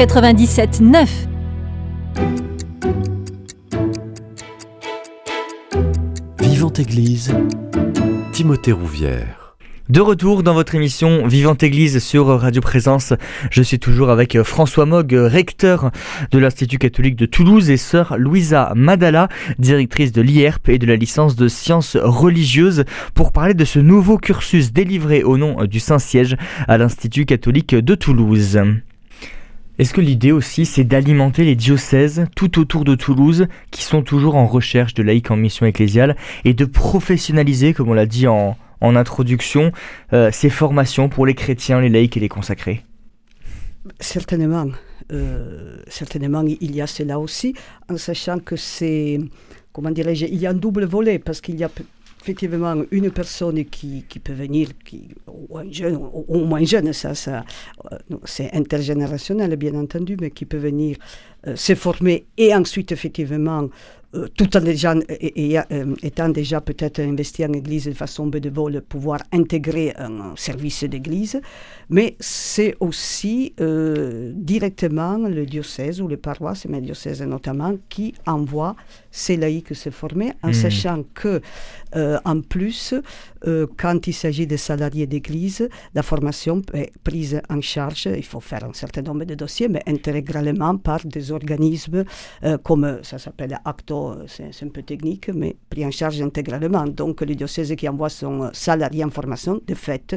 [0.00, 1.08] 97.9.
[6.40, 7.34] Vivante Église,
[8.32, 9.56] Timothée Rouvière.
[9.90, 13.12] De retour dans votre émission Vivante Église sur Radio Présence.
[13.50, 15.90] Je suis toujours avec François Mogg, recteur
[16.30, 20.96] de l'Institut catholique de Toulouse et sœur Louisa Madala, directrice de l'IERP et de la
[20.96, 26.38] licence de sciences religieuses pour parler de ce nouveau cursus délivré au nom du Saint-Siège
[26.68, 28.58] à l'Institut catholique de Toulouse.
[29.80, 34.34] Est-ce que l'idée aussi, c'est d'alimenter les diocèses tout autour de Toulouse qui sont toujours
[34.34, 38.58] en recherche de laïcs en mission ecclésiale et de professionnaliser, comme on l'a dit en,
[38.82, 39.72] introduction,
[40.12, 42.84] euh, ces formations pour les chrétiens, les laïcs et les consacrés?
[44.00, 44.66] Certainement.
[45.12, 47.54] Euh, certainement, il y a cela aussi,
[47.88, 49.18] en sachant que c'est,
[49.72, 51.70] comment dirais-je, il y a un double volet, parce qu'il y a
[52.22, 57.14] effectivement une personne qui, qui peut venir, qui, ou un jeune, ou, moins jeune, ça,
[57.14, 57.44] ça
[57.92, 60.96] euh, c'est intergénérationnel bien entendu, mais qui peut venir
[61.46, 63.68] euh, se former et ensuite effectivement
[64.14, 68.26] euh, tout en déjà, et- et, euh, étant déjà peut-être investi en église de façon
[68.26, 71.40] bénévole, pouvoir intégrer un service d'église,
[71.88, 78.14] mais c'est aussi euh, directement le diocèse ou les paroisses, mais le diocèse notamment, qui
[78.26, 78.74] envoie
[79.10, 80.52] ces laïcs se former, en Hmm.
[80.64, 81.40] sachant que,
[81.96, 82.94] euh, en plus,
[83.46, 88.40] euh, quand il s'agit de salariés d'église, la formation est prise en charge, il faut
[88.40, 92.04] faire un certain nombre de dossiers, mais intégralement par des organismes
[92.44, 96.84] euh, comme ça s'appelle Acto bon, c'est un peu technique, mais pris en charge intégralement.
[96.86, 100.16] Donc le diocèse qui envoie son euh, salarié en formation, de fait,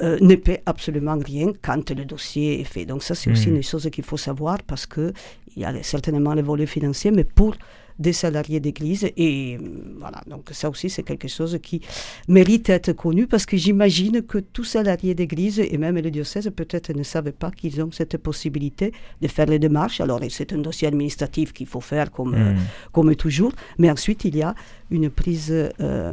[0.00, 2.84] euh, ne paie absolument rien quand le dossier est fait.
[2.86, 3.56] Donc ça, c'est aussi Mhm.
[3.56, 5.12] une chose qu'il faut savoir parce que
[5.54, 7.54] il y a certainement le volet financier, mais pour
[7.98, 9.10] des salariés d'église.
[9.16, 9.66] Et euh,
[9.98, 11.80] voilà, donc ça aussi, c'est quelque chose qui
[12.28, 16.92] mérite d'être connu parce que j'imagine que tous salariés d'église et même le diocèse peut-être
[16.92, 20.00] ne savaient pas qu'ils ont cette possibilité de faire les démarches.
[20.00, 22.58] Alors, c'est un dossier administratif qu'il faut faire comme, euh, Hmm.
[22.92, 24.54] comme toujours, mais ensuite, il y a
[24.90, 26.12] une prise euh,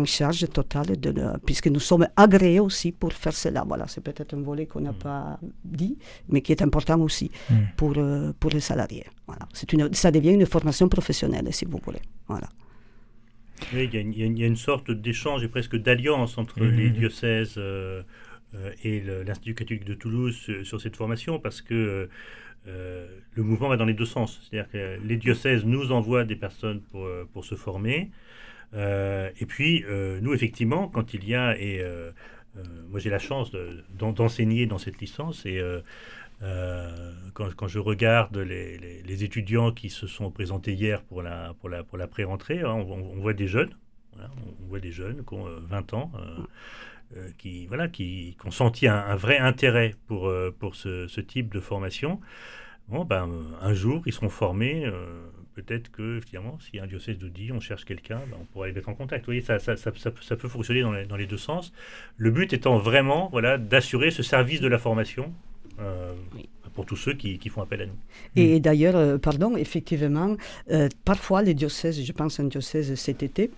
[0.00, 3.64] en charge totale, de le- puisque nous sommes agréés aussi pour faire cela.
[3.66, 5.96] Voilà, c'est peut-être un volet qu'on n'a pas dit,
[6.30, 7.54] mais qui est important aussi Mm.
[7.78, 9.06] pour, euh, pour les salariés.
[9.26, 9.44] Voilà.
[9.52, 12.02] C'est une, ça devient une formation professionnelle, si vous voulez.
[12.28, 12.48] Voilà.
[13.72, 16.76] Oui, il y, a une- il y a sorte d'échange et presque d'alliance entre Mhm.
[16.76, 18.02] les diocèses euh,
[18.54, 22.08] euh, et l'Institut catholique de Toulouse sur, sur cette formation parce que
[22.66, 24.40] euh, le mouvement va dans les deux sens.
[24.42, 28.10] C'est-à-dire que les diocèses nous envoient des personnes pour, pour se former.
[28.74, 32.10] Euh, et puis, euh, nous, effectivement, quand il y a, et euh,
[32.88, 35.60] moi j'ai la chance de- d'en- d'enseigner dans cette licence, et
[37.34, 41.98] quand, je regarde les, étudiants qui se sont présentés hier pour la, pour la, pour
[41.98, 43.74] la pré-rentrée, hein, on, voit des jeunes,
[44.18, 46.12] on, voit des jeunes qui ont euh, 20 ans,
[47.38, 52.20] qui, voilà, qui, ont senti un, vrai intérêt pour, pour ce, ce type de formation.
[52.88, 53.30] Bon, ben,
[53.62, 54.90] un jour, ils seront formés.
[55.54, 58.72] Peut-être que, finalement, si un diocèse nous dit on cherche quelqu'un, ben, on pourra les
[58.72, 59.22] mettre en contact.
[59.22, 61.72] Vous voyez, ça, ça, ça, ça, ça peut fonctionner dans les, dans les deux sens.
[62.16, 65.32] Le but étant vraiment voilà, d'assurer ce service de la formation
[65.78, 66.48] euh, Oui.
[66.74, 67.96] pour tous ceux qui, qui font appel à nous.
[68.34, 70.36] Et d'ailleurs, euh, pardon, effectivement,
[70.70, 73.50] euh, parfois les diocèses, je pense à un diocèse cet été,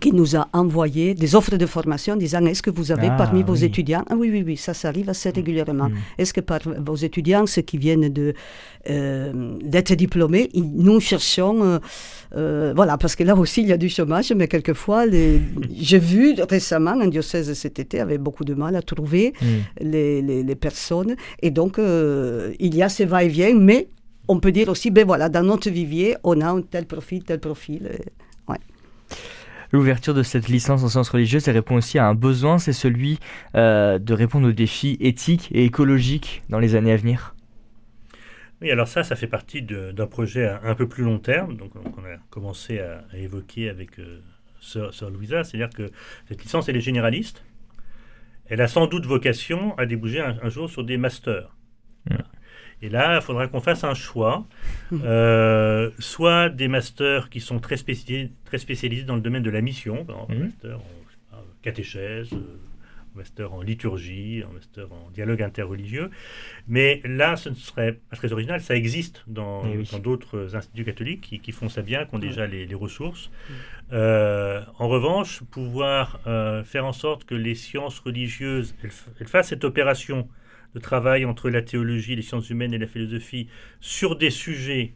[0.00, 3.16] qui nous a envoyé des offres de formation en disant est-ce que vous avez Ah,
[3.16, 3.64] parmi vos oui.
[3.64, 4.04] étudiants?
[4.08, 5.96] Ah oui oui oui ça ça arrive assez régulièrement Mm.
[6.18, 8.32] est-ce que par vos étudiants ceux qui viennent de
[8.90, 11.78] euh, d'être diplômés nous cherchons euh,
[12.36, 15.40] euh, voilà parce que là aussi il y a du chômage mais quelquefois les-
[15.88, 19.46] j'ai vu récemment un diocèse cet été avait beaucoup de mal à trouver Mm.
[19.92, 21.16] les, les- les personnes.
[21.42, 23.88] Et donc, il y a ces va-et-vient, mais
[24.28, 27.40] on peut dire aussi, ben voilà, dans notre vivier, on a un tel profil, tel
[27.40, 27.82] profil.
[27.90, 28.54] euh,
[29.72, 33.18] L'ouverture de cette licence en sciences religieuses, elle répond aussi à un besoin, c'est celui
[33.54, 37.34] euh, de répondre aux défis éthiques et écologiques dans les années à venir.
[38.60, 41.72] Oui, alors ça, ça fait partie d'un projet à un peu plus long terme, donc
[41.74, 44.20] on a commencé à, à évoquer avec euh,
[44.60, 45.90] Sœur, Sœur Louisa, c'est-à-dire que
[46.28, 47.42] cette licence, elle est généraliste.
[48.46, 51.56] Elle a sans doute vocation à déboucher un, un jour sur des masters.
[52.06, 52.24] Voilà.
[52.82, 54.44] Et là, il faudra qu'on fasse un choix,
[55.04, 59.60] euh, soit des masters qui sont très spécialisés, très spécialisés dans le domaine de la
[59.60, 60.44] mission, par exemple, un Mhm.
[60.46, 62.38] master en pas, catéchèse, euh,
[63.14, 66.10] un master en liturgie, un master en dialogue interreligieux.
[66.66, 68.60] Mais là, ce ne serait pas très original.
[68.60, 70.00] Ça existe dans Eh oui.
[70.02, 73.30] d'autres instituts catholiques qui, qui font ça bien, qui ont déjà les, les ressources.
[73.92, 78.74] Euh, en revanche, pouvoir euh, faire en sorte que les sciences religieuses
[79.20, 80.26] elles fassent cette opération
[80.74, 83.48] de travail entre la théologie, les sciences humaines et la philosophie
[83.80, 84.94] sur des sujets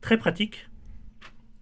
[0.00, 0.68] très pratiques,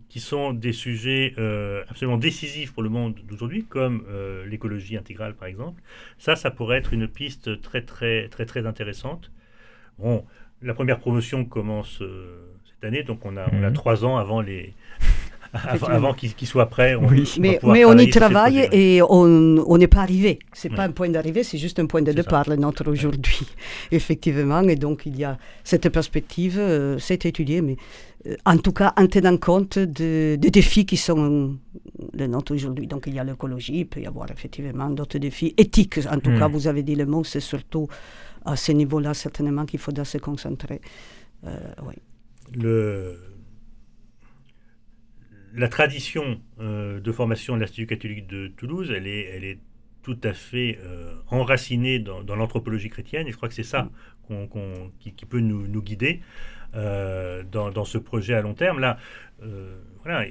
[0.08, 5.34] qui sont des sujets euh, absolument décisifs pour le monde d'aujourd'hui, comme euh, l'écologie intégrale
[5.34, 5.80] par exemple.
[6.18, 9.30] Ça, ça pourrait être une piste très très très très intéressante.
[9.98, 10.24] Bon,
[10.62, 13.72] la première promotion commence euh, cette année, donc on a, on a Mhm.
[13.72, 14.74] trois ans avant les
[15.52, 16.94] avant, avant qu'ils qu'ils soient prêts.
[16.94, 17.24] On, Oui.
[17.36, 20.38] on Mais, mais on y travaille et on n'est pas arrivé.
[20.52, 20.82] C'est pas Ouais.
[20.84, 23.40] un point d'arrivée, c'est juste un point de départ, le nôtre aujourd'hui.
[23.90, 27.76] Effectivement, et donc il y a cette perspective, euh, c'est étudié, mais
[28.26, 31.56] euh, en tout cas en tenant compte de- des défis qui sont
[32.14, 32.86] les nôtres aujourd'hui.
[32.86, 35.98] Donc il y a l'écologie, il peut y avoir effectivement d'autres défis éthiques.
[36.10, 37.88] En tout cas, vous avez dit le mot, c'est surtout
[38.44, 40.80] à ce niveau-là certainement qu'il faudra se concentrer.
[41.46, 41.50] Euh,
[41.86, 41.94] oui.
[42.54, 43.16] le,
[45.54, 49.58] la tradition euh, de formation de l'Institut catholique de Toulouse, elle est, elle est
[50.02, 53.90] tout à fait euh, enracinée dans, dans l'anthropologie chrétienne, et je crois que c'est ça
[54.26, 56.20] qu'on- qui, qui peut nous, nous guider
[56.74, 58.78] euh, dans, dans ce projet à long terme.
[58.78, 58.98] Là,
[60.04, 60.24] voilà,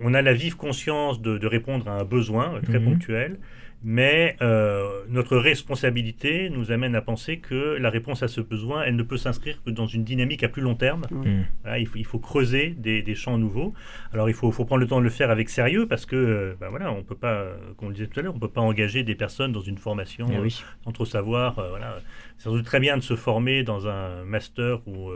[0.00, 2.84] on, a la vive conscience de, de répondre à un besoin très Mhm.
[2.84, 3.38] ponctuel,
[3.86, 8.96] mais euh, notre responsabilité nous amène à penser que la réponse à ce besoin, elle
[8.96, 11.02] ne peut s'inscrire que dans une dynamique à plus long terme.
[11.10, 11.42] Mm.
[11.62, 13.74] Voilà, il, faut, il faut creuser des, des champs nouveaux.
[14.12, 16.70] Alors il faut, faut prendre le temps de le faire avec sérieux parce que, ben
[16.70, 18.62] voilà, on peut pas, euh, comme on le disait tout à l'heure, on peut pas
[18.62, 20.62] engager des personnes dans une formation Eh oui.
[20.84, 21.58] sans trop savoir.
[21.58, 21.98] euh, voilà,
[22.38, 25.10] c'est sans doute très bien de se former dans un master où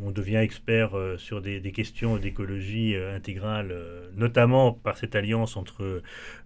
[0.00, 5.14] on devient expert euh, sur des, des questions d'écologie euh, intégrale, euh, notamment par cette
[5.16, 6.02] alliance entre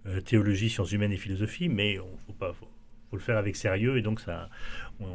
[0.07, 1.69] euh, théologie, sciences humaines et philosophie.
[1.69, 2.67] Mais on faut pas, faut,
[3.09, 4.49] faut le faire avec sérieux et donc ça,
[4.99, 5.05] on-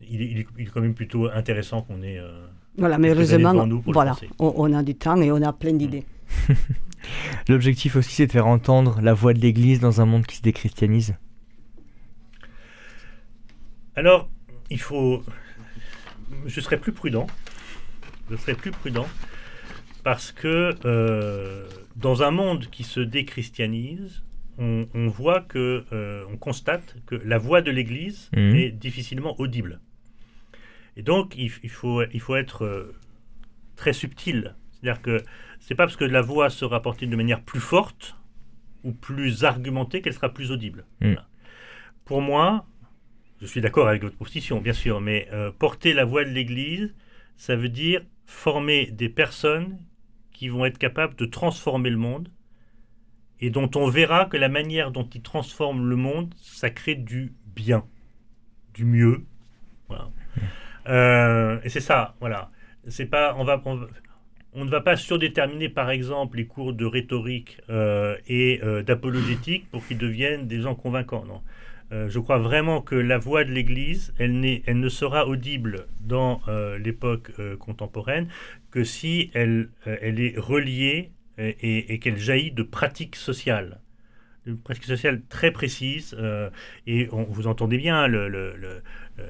[0.00, 2.46] il, est, il est- il est quand même plutôt intéressant qu'on ait euh,
[2.76, 5.42] Voilà, mais heureusement, devant nous pour le voilà, on, on a du temps et on
[5.42, 6.04] a plein d'idées.
[7.48, 10.42] L'objectif aussi, c'est de faire entendre la voix de l'Église dans un monde qui se
[10.42, 11.14] déchristianise.
[13.96, 14.28] Alors,
[14.70, 15.22] il faut.
[16.46, 17.26] Je serais plus prudent.
[18.30, 19.06] Je serais plus prudent
[20.04, 24.22] parce que euh, dans un monde qui se déchristianise,
[24.58, 28.56] on, on voit que, euh, on constate que la voix de l'Église Mhm.
[28.56, 29.80] est difficilement audible.
[30.96, 32.94] Et donc, il, il faut, il faut être euh,
[33.76, 34.54] très subtil.
[34.72, 35.22] C'est-à-dire que
[35.60, 38.16] c'est pas parce que la voix sera portée de manière plus forte
[38.84, 40.84] ou plus argumentée qu'elle sera plus audible.
[41.00, 41.08] Mhm.
[41.12, 41.28] Voilà.
[42.04, 42.66] Pour moi,
[43.40, 46.94] je suis d'accord avec votre position, bien sûr, mais euh, porter la voix de l'Église,
[47.36, 49.78] ça veut dire former des personnes
[50.32, 52.28] qui vont être capables de transformer le monde
[53.40, 57.32] et dont on verra que la manière dont ils transforment le monde, ça crée du
[57.54, 57.84] bien,
[58.74, 59.24] du mieux.
[59.88, 60.10] Voilà.
[60.88, 62.50] Euh, et c'est ça, voilà.
[62.88, 63.88] C'est pas, on va, on, va-
[64.54, 69.86] on ne va pas surdéterminer, par exemple, les cours de rhétorique euh, et d'apologétique pour
[69.86, 71.24] qu'ils deviennent des gens convaincants.
[71.24, 71.42] Non.
[71.90, 76.78] Euh, je crois vraiment que la voix de l'Église, elle, ne sera audible dans euh,
[76.78, 78.28] l'époque euh, contemporaine
[78.70, 83.80] que si elle, est reliée et qu'elle jaillit de pratiques sociales.
[84.48, 86.16] De pratiques sociales très précises.
[86.18, 86.48] euh,
[86.86, 88.80] et on- vous entendez bien le- le- le-
[89.18, 89.24] le-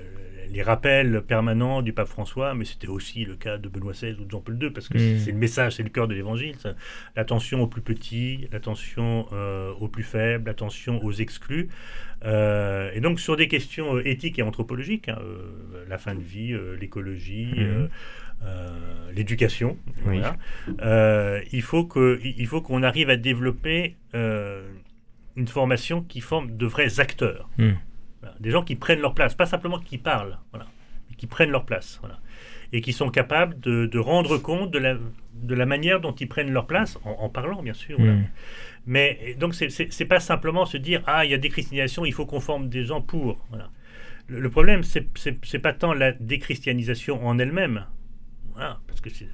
[0.53, 4.25] les rappels permanents du pape François, mais c'était aussi le cas de Benoît XVI ou
[4.25, 5.19] de Jean-Paul II, parce que Mm.
[5.19, 6.55] c'est le message, c'est le cœur de l'évangile.
[7.17, 11.69] L'attention aux plus petits, l'attention euh, aux plus faibles, l'attention aux exclus.
[12.25, 16.23] Euh, et donc sur des questions euh, éthiques et anthropologiques, hein, euh, la fin de
[16.23, 17.87] vie, euh, l'écologie, euh,
[18.45, 18.69] euh,
[19.15, 19.77] l'éducation,
[20.07, 20.19] Oui.
[20.19, 20.37] voilà.
[20.83, 24.63] Euh, il faut qu'on arrive à développer euh,
[25.37, 27.49] une formation qui forme de vrais acteurs.
[28.21, 28.35] Voilà.
[28.41, 30.67] des gens qui prennent leur place, pas simplement qui parlent, voilà,
[31.09, 32.19] mais qui prennent leur place, voilà.
[32.73, 34.97] et qui sont capables de, de rendre compte de la,
[35.35, 37.97] de la manière dont ils prennent leur place, en, en parlant bien sûr.
[37.99, 38.15] voilà.
[38.15, 38.29] Mm.
[38.87, 42.41] Mais donc, c'est- pas simplement se dire Ah, il y a déchristianisation, il faut qu'on
[42.41, 43.39] forme des gens pour.
[43.51, 43.71] Voilà.
[44.29, 47.85] Le, le problème, c'est pas tant la déchristianisation en elle-même.
[48.55, 49.29] Voilà, parce que c'est-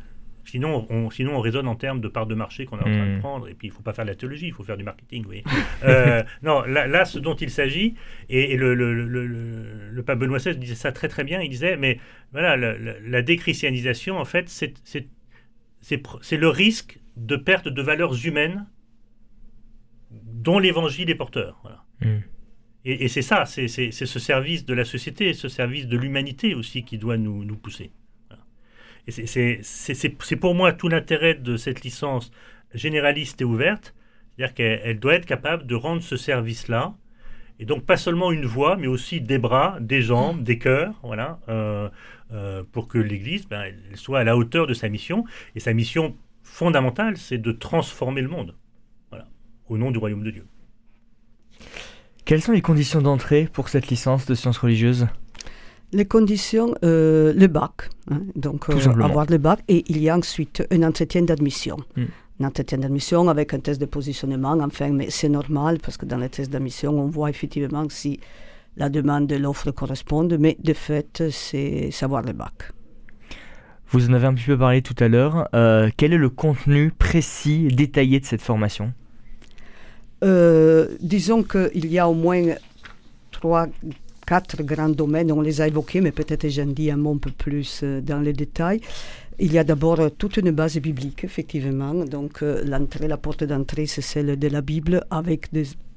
[0.45, 3.07] sinon on, sinon, on raisonne en termes de part de marché qu'on est en train
[3.07, 3.21] de Mm.
[3.21, 5.23] prendre, et puis il faut pas faire de la théologie, il faut faire du marketing.
[5.23, 5.45] Vous voyez.
[5.85, 7.95] Euh, non, là, là, ce dont il s'agit,
[8.29, 11.49] et, et le, le, le, le- pape Benoît XVI disait ça très très bien, il
[11.49, 11.99] disait Mais
[12.33, 14.75] voilà, la, la- la déchristianisation, en fait, c'est-
[16.37, 18.67] le risque de perte de valeurs humaines
[20.11, 21.59] dont l'évangile est porteur.
[21.63, 21.85] Voilà.
[22.01, 22.21] Mm.
[22.87, 26.85] Et, et c'est ça, c'est ce service de la société, ce service de l'humanité aussi
[26.85, 27.93] qui doit nous, nous pousser.
[29.09, 32.31] C'est- pour moi tout l'intérêt de cette licence
[32.73, 33.95] généraliste et ouverte,
[34.37, 36.95] c'est-à-dire qu'elle elle doit être capable de rendre ce service-là,
[37.61, 41.39] et donc pas seulement une voix, mais aussi des bras, des jambes, des cœurs, voilà,
[41.49, 41.89] euh,
[42.33, 45.25] euh, pour que l'Église ben, soit à la hauteur de sa mission.
[45.55, 48.57] Et sa mission fondamentale, c'est de transformer le monde,
[49.69, 50.47] au nom du royaume de Dieu.
[52.25, 55.07] Quelles sont les conditions d'entrée pour cette licence de sciences religieuses?
[55.95, 57.89] Les conditions, euh, le bac.
[58.11, 59.07] hein, donc, simplement.
[59.07, 59.61] avoir le bac.
[59.69, 61.77] Et il y a ensuite un entretien d'admission.
[61.97, 62.03] Mm.
[62.41, 64.57] Un entretien d'admission avec un test de positionnement.
[64.61, 68.19] Enfin, mais c'est normal parce que dans les tests d'admission, on voit effectivement si
[68.77, 70.29] la demande de l'offre correspond.
[70.39, 72.73] Mais de fait, c'est savoir le bac.
[73.91, 75.49] Vous en avez un petit peu parlé tout à l'heure.
[75.55, 78.93] Euh, quel est le contenu précis, détaillé de cette formation?
[80.25, 82.43] Euh, disons qu'il y a au moins
[83.31, 83.69] trois,
[84.27, 87.31] quatre grands domaines, on les a évoqués, mais peut-être j'en dis un mot un peu
[87.31, 88.81] plus euh, dans les détails.
[89.39, 91.95] Il y a d'abord euh, toute une base biblique, effectivement.
[92.05, 95.49] Donc euh, l'entrée, la porte d'entrée, c'est celle de la Bible, avec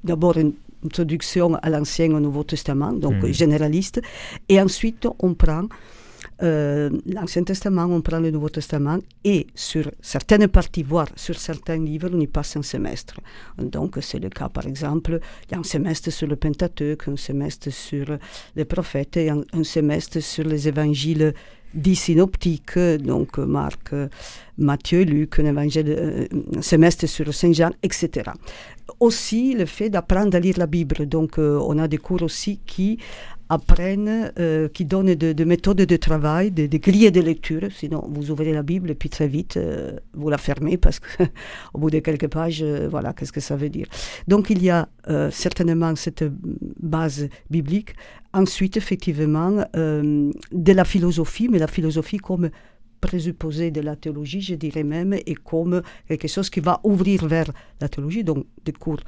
[0.04, 0.52] d'abord une
[0.84, 3.32] introduction à l'Ancien et au Nouveau Testament, donc Mhm.
[3.32, 4.00] généraliste.
[4.48, 5.64] Et ensuite, on prend
[6.42, 11.78] euh, l'Ancien Testament, on prend le Nouveau Testament, et sur certaines parties, voire sur certains
[11.78, 13.14] livres, on y passe un semestre.
[13.58, 17.16] Donc, c'est le cas, par exemple, il y a un semestre sur le Pentateuque, un
[17.16, 18.06] semestre sur
[18.54, 21.34] les prophètes et un, un semestre sur les évangiles
[21.74, 23.94] dits synoptiques, donc Marc,
[24.56, 28.30] Matthieu, Luc, un, évangile, euh, un semestre sur Saint Jean, etc.
[29.00, 31.06] Aussi, le fait d'apprendre à lire la Bible.
[31.06, 32.98] Donc, euh, on a des cours aussi qui
[33.48, 37.68] apprennent, euh, qui donnent des de méthodes de travail, des de grilles de lecture.
[37.72, 41.24] Sinon, vous ouvrez la Bible et puis très vite, euh, vous la fermez parce qu'au
[41.78, 43.86] bout de quelques pages, euh, voilà, qu'est-ce que ça veut dire.
[44.26, 44.88] Donc, il y a
[45.30, 46.24] certainement cette
[46.80, 47.94] base biblique.
[48.34, 52.50] Ensuite, effectivement, de la philosophie, mais la philosophie comme
[53.00, 57.50] présupposé de la théologie, je dirais même, et comme quelque chose qui va ouvrir vers
[57.80, 59.00] la théologie, donc des cours,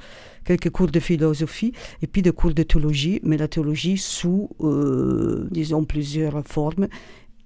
[0.45, 5.47] quelques cours de philosophie et puis des cours de théologie, mais la théologie sous, euh,
[5.51, 6.87] disons, plusieurs formes.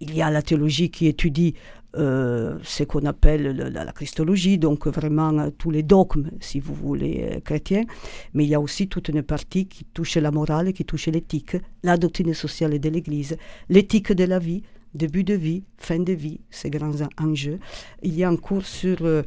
[0.02, 1.54] il y a la théologie qui étudie
[1.98, 6.74] euh, ce qu'on appelle le- la, christologie, donc vraiment euh, tous les dogmes, si vous
[6.74, 7.86] voulez, chrétiens.
[8.34, 11.56] Mais il y a aussi toute une partie qui touche la morale, qui touche l'éthique,
[11.84, 13.38] la doctrine sociale de l'Église,
[13.70, 14.64] l'éthique de la vie,
[14.96, 17.60] début de vie, fin de vie, ces grands en- enjeux.
[18.02, 19.22] Il y a un cours sur euh,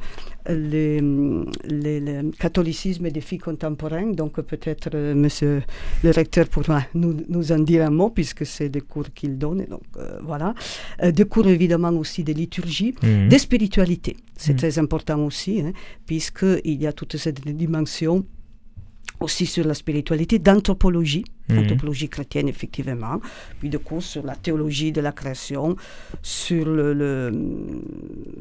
[0.49, 1.01] les-
[1.65, 5.61] les- le catholicisme des filles contemporaines, donc peut-être euh, monsieur
[6.03, 9.65] le recteur pourra nous, nous en dire un mot, puisque c'est le cours qu'il donne.
[9.69, 10.53] Donc euh, voilà.
[11.03, 13.29] Euh, des cours évidemment aussi de liturgie, Mhm.
[13.29, 14.17] de spiritualité.
[14.35, 14.57] C'est Mhm.
[14.59, 15.71] très important aussi, hein,
[16.05, 18.25] puisqu'il y a toute cette dimension
[19.19, 21.59] aussi sur la spiritualité, d'anthropologie, Mhm.
[21.59, 23.19] anthropologie chrétienne effectivement,
[23.59, 25.75] puis de cours sur la théologie de la création,
[26.21, 27.31] sur le, le,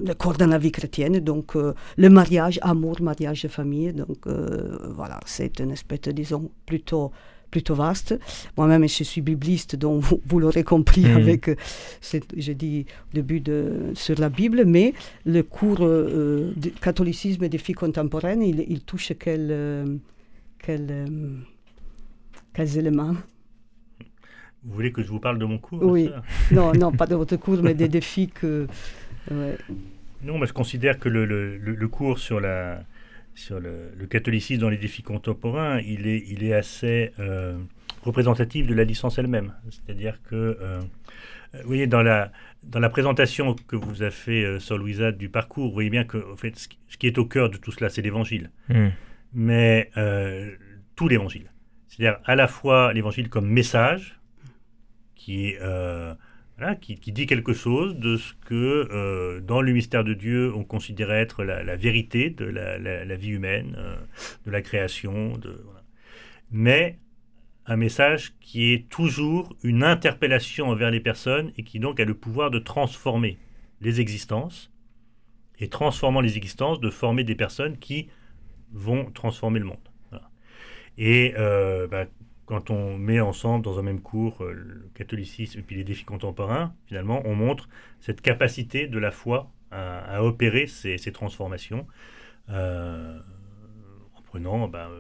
[0.04, 4.18] le corps dans la vie chrétienne, donc euh, le mariage, amour, mariage et famille, donc
[4.26, 7.10] euh, voilà, c'est une espèce, de, disons, plutôt
[7.50, 8.14] plutôt vaste.
[8.58, 11.16] Moi-même, je suis bibliste, donc vous, vous l'aurez compris Mhm.
[11.16, 11.54] avec, euh,
[12.36, 14.92] je dis au début de, sur la Bible, mais
[15.24, 19.50] le cours euh, de catholicisme des filles contemporaines, il, il touche quel,
[20.62, 21.06] quel, euh,
[22.54, 23.14] quels éléments
[24.64, 26.11] Vous voulez que je vous parle de mon cours Oui.
[26.52, 28.66] Non, non, pas de votre cours, mais des défis que...
[29.30, 29.56] ouais.
[30.22, 32.82] Non, moi je considère que le, le- le- le cours sur, la,
[33.34, 37.56] sur le, le catholicisme dans les défis contemporains, il est, il est assez euh,
[38.02, 39.52] représentatif de la licence elle-même.
[39.70, 40.80] C'est-à-dire que, euh,
[41.54, 42.32] vous voyez, dans la,
[42.64, 46.18] dans la présentation que vous a fait euh, Louisa du parcours, vous voyez bien que
[46.32, 46.66] en fait, ce
[46.98, 48.50] qui- est au cœur de tout cela, c'est l'évangile.
[48.68, 48.90] Mhm.
[49.33, 50.51] Mais euh,
[50.97, 51.53] tout l'évangile.
[51.89, 54.20] C'est-à-dire à la fois l'évangile comme message,
[55.14, 56.14] qui, euh,
[56.81, 61.20] qui, dit quelque chose de ce que euh, dans le mystère de Dieu on considérait
[61.20, 63.76] être la, vérité de la, vie humaine,
[64.47, 65.61] de la création, de,
[66.51, 66.99] mais
[67.66, 72.14] un message qui est toujours une interpellation envers les personnes et qui donc a le
[72.14, 73.39] pouvoir de transformer
[73.81, 74.72] les existences
[75.61, 78.09] et transformant les existences, de former des personnes qui
[78.72, 79.78] vont transformer le monde.
[80.98, 82.06] Et euh, bah,
[82.44, 86.04] quand on met ensemble dans un même cours euh, le catholicisme et puis les défis
[86.04, 87.68] contemporains, finalement, on montre
[88.00, 91.86] cette capacité de la foi à, opérer ces, transformations
[92.48, 93.18] euh,
[94.16, 94.90] en prenant bah,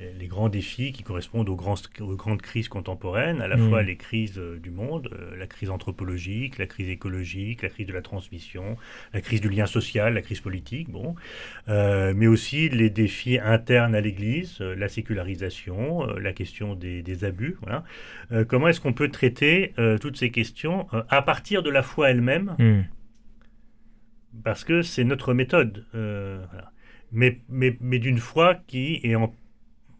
[0.00, 3.68] les, grands défis qui correspondent aux, grands- aux grandes crises contemporaines, à la Mhm.
[3.68, 7.86] fois les crises euh, du monde, euh, la crise anthropologique, la crise écologique, la crise
[7.86, 8.76] de la transmission,
[9.12, 11.14] la crise du lien social, la crise politique, bon,
[11.68, 17.56] euh, mais aussi les défis internes à l'Église, la sécularisation, la question des, des abus.
[17.62, 17.84] Voilà.
[18.32, 22.10] Euh, comment est-ce qu'on peut traiter euh, toutes ces questions à partir de la foi
[22.10, 22.84] elle-même, Mhm.
[24.42, 26.72] parce que c'est notre méthode, voilà.
[27.12, 29.32] mais, mais, mais d'une foi qui, est en,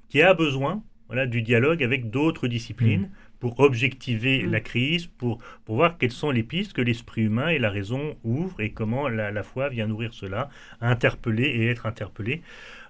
[0.08, 4.50] qui a besoin voilà, du dialogue avec d'autres disciplines pour objectiver Mm.
[4.52, 8.16] la crise, pour, pour voir quelles sont les pistes que l'esprit humain et la raison
[8.24, 10.48] ouvrent et comment la, la foi vient nourrir cela,
[10.80, 12.42] interpeller et être interpellé.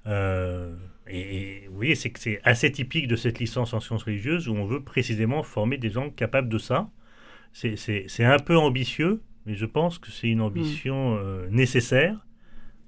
[0.06, 0.74] Euh,
[1.08, 1.20] et,
[1.64, 4.54] et vous voyez, c'est que c'est assez typique de cette licence en sciences religieuses où
[4.54, 6.88] on veut précisément former des gens capables de ça.
[7.52, 12.24] C'est- C'est c'est un peu ambitieux, mais je pense que c'est une ambition euh, nécessaire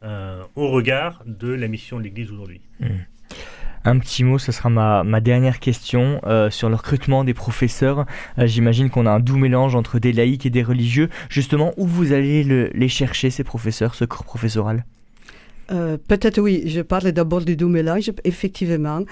[0.02, 2.60] euh, au regard de la mission de l'Église aujourd'hui.
[3.88, 8.04] Un petit mot, ce sera ma, ma dernière question euh, sur le recrutement des professeurs.
[8.36, 11.08] Euh, J'imagine qu'on a un doux mélange entre des laïcs et des religieux.
[11.28, 14.84] Justement, où vous allez le- les chercher, ces professeurs, ce corps professoral?
[15.70, 18.10] Euh, Peut-être oui, je parle d'abord du doux mélange.
[18.24, 19.02] Effectivement,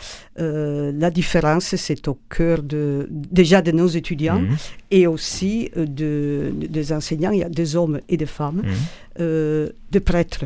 [0.41, 4.57] euh, la différence, c'est au cœur de, déjà de nos étudiants Mhm.
[4.91, 7.31] et aussi de, de- des enseignants.
[7.31, 8.73] Il y a des hommes et des femmes, Mhm.
[9.21, 10.45] euh, des prêtres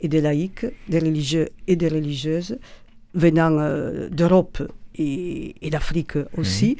[0.00, 2.56] et des laïcs, des religieux et des religieuses
[3.14, 4.62] venant euh, d'Europe
[4.96, 6.76] et, et d'Afrique aussi.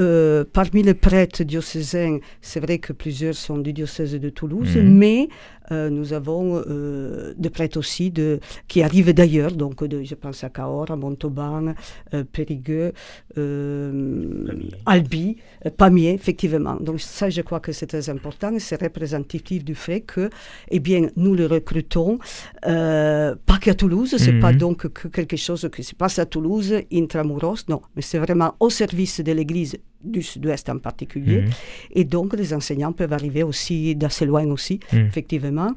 [0.00, 5.28] Euh, parmi les prêtres diocésains, c'est vrai que plusieurs sont du diocèse de Toulouse, mais
[5.72, 8.38] euh, nous avons euh, des prêtres aussi de,
[8.68, 11.74] qui arrivent d'ailleurs, donc de, je pense à Cahors, à Montauban,
[12.14, 12.92] euh, Périgueux,
[13.34, 14.70] Pamiers.
[14.86, 15.36] Albi,
[15.76, 16.76] Pamiers, effectivement.
[16.80, 20.30] Donc ça, je crois que c'est très important c'est représentatif du fait que,
[20.70, 22.18] eh bien, nous le recrutons,
[22.62, 24.40] pas qu'à Toulouse, c'est Mhm.
[24.40, 28.54] pas donc que quelque chose qui se passe à Toulouse, intramuros, non, mais c'est vraiment
[28.60, 31.42] au service de l'Église du Sud-Ouest en particulier.
[31.42, 31.50] Mhm.
[31.92, 35.06] Et donc, les enseignants peuvent arriver aussi d'assez loin aussi, Mhm.
[35.06, 35.72] effectivement.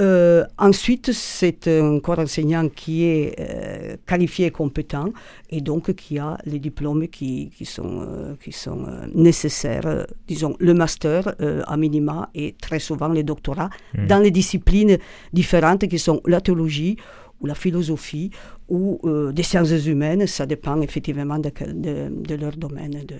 [0.00, 5.12] Euh, ensuite, c'est un corps enseignant qui est euh, qualifié et compétent
[5.50, 10.06] et donc qui a les diplômes qui, qui sont, euh, qui sont euh, nécessaires.
[10.26, 11.34] Disons, le master
[11.66, 14.06] à minima et très souvent les doctorats Mhm.
[14.06, 14.96] dans les disciplines
[15.34, 16.96] différentes qui sont la théologie
[17.42, 18.30] ou la philosophie
[18.68, 20.26] ou euh, des sciences humaines.
[20.26, 22.92] Ça dépend effectivement de, quel- de, de leur domaine.
[22.92, 23.16] De,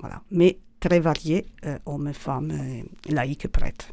[0.00, 0.22] voilà.
[0.30, 3.88] Mais très variés, euh, hommes, femmes, euh, laïcs, prêtres.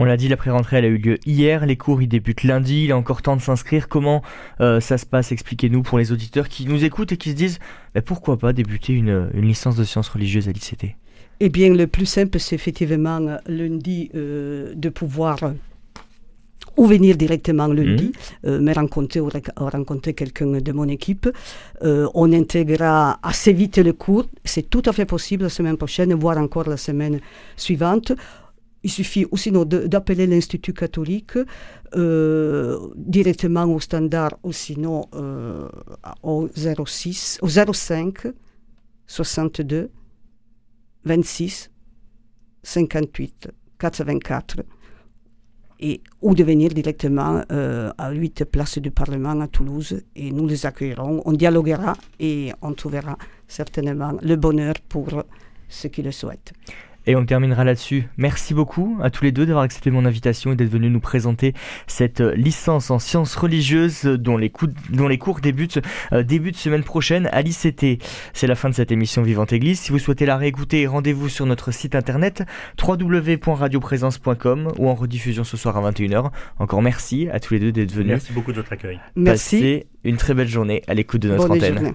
[0.00, 2.84] On l'a dit, la pré-rentrée elle a eu lieu hier, les cours ils débutent lundi,
[2.84, 3.88] il est encore temps de s'inscrire.
[3.88, 4.22] Comment
[4.60, 5.32] euh, ça se passe?
[5.32, 7.58] Expliquez-nous pour les auditeurs qui nous écoutent et qui se disent
[7.94, 10.94] bah, pourquoi pas débuter une, une licence de sciences religieuses à l'ICT.
[11.40, 15.38] Eh bien, le plus simple, c'est effectivement lundi euh, de pouvoir
[16.78, 18.12] ou venir directement lundi,
[18.46, 21.28] euh, me rencontrer ou rencontrer quelqu'un de mon équipe.
[21.82, 24.26] Euh, on intégrera assez vite le cours.
[24.44, 27.20] C'est tout à fait possible la semaine prochaine, voire encore la semaine
[27.56, 28.12] suivante.
[28.84, 31.36] Il suffit ou sinon de- d'appeler l'Institut catholique
[31.96, 35.02] euh, directement au standard ou sinon
[36.22, 38.28] au 06, au 05
[39.08, 39.90] 62
[41.04, 41.70] 26
[42.62, 43.48] 58
[43.78, 44.56] 84
[46.22, 50.66] ou de venir directement euh, à 8 places du Parlement à Toulouse et nous les
[50.66, 53.16] accueillerons, on dialoguera et on trouvera
[53.46, 55.06] certainement le bonheur pour
[55.68, 56.52] ceux qui le souhaitent.
[57.10, 58.06] Et on terminera là-dessus.
[58.18, 61.54] Merci beaucoup à tous les deux d'avoir accepté mon invitation et d'être venus nous présenter
[61.86, 65.80] cette euh, licence en sciences religieuses euh, dont les, coups- dont les cours débutent,
[66.12, 68.02] euh, débutent semaine prochaine à l'ICT.
[68.34, 69.80] C'est la fin de cette émission Vivante Église.
[69.80, 72.42] Si vous souhaitez la réécouter, rendez-vous sur notre site internet
[72.86, 76.30] www.radioprésence.com ou en rediffusion ce soir à 21h.
[76.58, 78.08] Encore merci à tous les deux d'être venus.
[78.10, 79.00] Merci beaucoup de votre accueil.
[79.16, 79.56] Merci.
[79.56, 81.74] Passez une très belle journée à l'écoute de notre Bonne antenne.
[81.74, 81.94] journée.